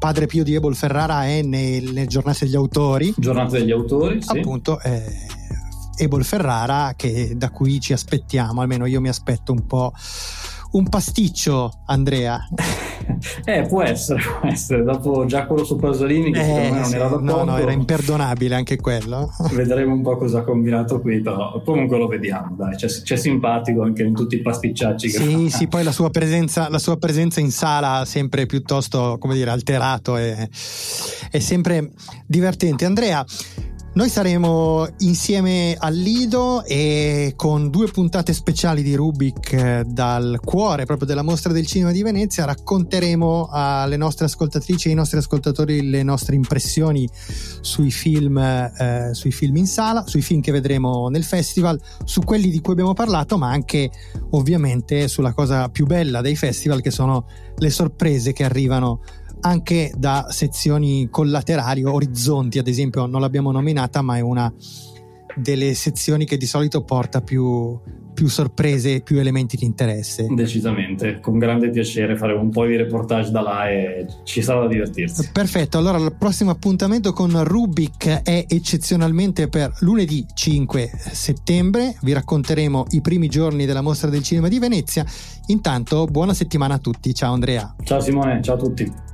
Padre 0.05 0.27
Pio 0.27 0.43
di 0.43 0.53
Ebol 0.53 0.75
Ferrara 0.75 1.25
è 1.25 1.41
nelle 1.41 2.05
giornate 2.05 2.45
degli 2.45 2.55
autori. 2.55 3.11
Giornate 3.17 3.57
degli 3.57 3.71
autori, 3.71 4.21
sì. 4.21 4.37
Appunto, 4.37 4.79
eh, 4.81 5.01
e 5.97 6.07
Bolferrara 6.07 6.93
che 6.95 7.33
da 7.35 7.49
cui 7.49 7.79
ci 7.79 7.91
aspettiamo, 7.91 8.61
almeno 8.61 8.85
io 8.85 9.01
mi 9.01 9.09
aspetto 9.09 9.51
un 9.51 9.65
po' 9.65 9.93
un 10.75 10.89
pasticcio, 10.89 11.83
Andrea. 11.85 12.47
eh, 13.45 13.65
può 13.67 13.81
essere, 13.81 14.21
può 14.39 14.49
essere. 14.49 14.83
Dopo 14.83 15.25
Giacomo 15.25 15.63
su 15.63 15.77
Pasolini, 15.77 16.31
che 16.31 16.39
eh, 16.39 16.43
secondo 16.43 16.73
me 16.73 16.79
non 16.79 16.93
era 16.93 17.03
da 17.03 17.09
poco. 17.09 17.23
No, 17.23 17.43
no, 17.43 17.57
era 17.57 17.71
imperdonabile 17.71 18.55
anche 18.55 18.75
quello. 18.75 19.31
Vedremo 19.53 19.93
un 19.93 20.01
po' 20.01 20.17
cosa 20.17 20.39
ha 20.39 20.43
combinato 20.43 20.99
qui, 20.99 21.21
però 21.21 21.61
comunque 21.63 21.97
lo 21.97 22.07
vediamo, 22.07 22.55
dai. 22.57 22.75
C'è, 22.75 22.87
c'è 22.87 23.15
simpatico 23.15 23.83
anche 23.83 24.03
in 24.03 24.13
tutti 24.13 24.35
i 24.35 24.41
pasticciacci 24.41 25.09
che 25.09 25.17
Sì, 25.17 25.49
fa. 25.49 25.57
sì, 25.57 25.67
poi 25.67 25.83
la 25.83 25.93
sua, 25.93 26.09
presenza, 26.09 26.69
la 26.69 26.79
sua 26.79 26.97
presenza 26.97 27.39
in 27.39 27.51
sala 27.51 28.03
sempre 28.05 28.45
piuttosto, 28.45 29.17
come 29.17 29.35
dire, 29.35 29.49
alterato 29.51 30.17
e 30.17 30.49
è 31.31 31.39
sempre 31.39 31.91
divertente. 32.27 32.83
Andrea, 32.83 33.25
noi 33.95 34.09
saremo 34.09 34.85
insieme 34.99 35.73
al 35.79 35.95
Lido 35.95 36.65
e 36.65 37.31
con 37.37 37.69
due 37.69 37.87
puntate 37.87 38.33
speciali 38.33 38.83
di 38.83 38.93
Rubik 38.93 39.53
eh, 39.53 39.83
dal 39.87 40.41
cuore 40.43 40.83
proprio 40.83 41.07
della 41.07 41.21
mostra 41.21 41.53
del 41.53 41.65
cinema 41.65 41.91
di 41.91 42.03
Venezia. 42.03 42.43
Racconteremo 42.43 43.47
alle 43.49 43.95
nostre 43.95 44.25
ascoltatrici 44.25 44.87
e 44.87 44.91
ai 44.91 44.97
nostri 44.97 45.17
ascoltatori 45.19 45.89
le 45.89 46.03
nostre 46.03 46.35
impressioni 46.35 47.07
sui 47.61 47.89
film, 47.89 48.37
eh, 48.37 49.11
sui 49.13 49.31
film 49.31 49.55
in 49.55 49.67
sala, 49.67 50.05
sui 50.05 50.21
film 50.21 50.41
che 50.41 50.51
vedremo 50.51 51.07
nel 51.07 51.23
festival, 51.23 51.79
su 52.03 52.19
quelli 52.19 52.49
di 52.49 52.59
cui 52.59 52.73
abbiamo 52.73 52.93
parlato, 52.93 53.37
ma 53.37 53.49
anche 53.49 53.89
ovviamente 54.31 55.07
sulla 55.07 55.31
cosa 55.31 55.69
più 55.69 55.85
bella 55.85 56.19
dei 56.19 56.35
festival 56.35 56.81
che 56.81 56.91
sono 56.91 57.27
le 57.55 57.69
sorprese 57.69 58.33
che 58.33 58.43
arrivano 58.43 58.99
anche 59.41 59.91
da 59.95 60.27
sezioni 60.29 61.07
collaterali, 61.09 61.83
orizzonti 61.83 62.59
ad 62.59 62.67
esempio 62.67 63.05
non 63.05 63.21
l'abbiamo 63.21 63.51
nominata 63.51 64.01
ma 64.01 64.17
è 64.17 64.21
una 64.21 64.51
delle 65.35 65.73
sezioni 65.73 66.25
che 66.25 66.37
di 66.37 66.45
solito 66.45 66.83
porta 66.83 67.21
più, 67.21 67.77
più 68.13 68.27
sorprese, 68.27 69.01
più 69.01 69.19
elementi 69.19 69.57
di 69.57 69.65
interesse. 69.65 70.27
Decisamente, 70.29 71.19
con 71.19 71.37
grande 71.37 71.69
piacere 71.69 72.15
faremo 72.15 72.41
un 72.41 72.49
po' 72.49 72.65
di 72.65 72.77
reportage 72.77 73.31
da 73.31 73.41
là 73.41 73.69
e 73.69 74.07
ci 74.23 74.41
sarà 74.41 74.61
da 74.61 74.67
divertirsi. 74.67 75.29
Perfetto, 75.31 75.77
allora 75.77 75.97
il 75.97 76.15
prossimo 76.17 76.51
appuntamento 76.51 77.11
con 77.13 77.43
Rubik 77.43 78.23
è 78.23 78.45
eccezionalmente 78.47 79.47
per 79.49 79.73
lunedì 79.81 80.25
5 80.33 80.89
settembre, 81.11 81.95
vi 82.01 82.13
racconteremo 82.13 82.85
i 82.91 83.01
primi 83.01 83.27
giorni 83.27 83.65
della 83.65 83.81
mostra 83.81 84.09
del 84.09 84.23
cinema 84.23 84.47
di 84.47 84.57
Venezia. 84.57 85.05
Intanto 85.47 86.05
buona 86.05 86.33
settimana 86.33 86.75
a 86.75 86.79
tutti, 86.79 87.13
ciao 87.13 87.33
Andrea. 87.33 87.75
Ciao 87.83 87.99
Simone, 87.99 88.41
ciao 88.41 88.55
a 88.55 88.57
tutti. 88.57 89.04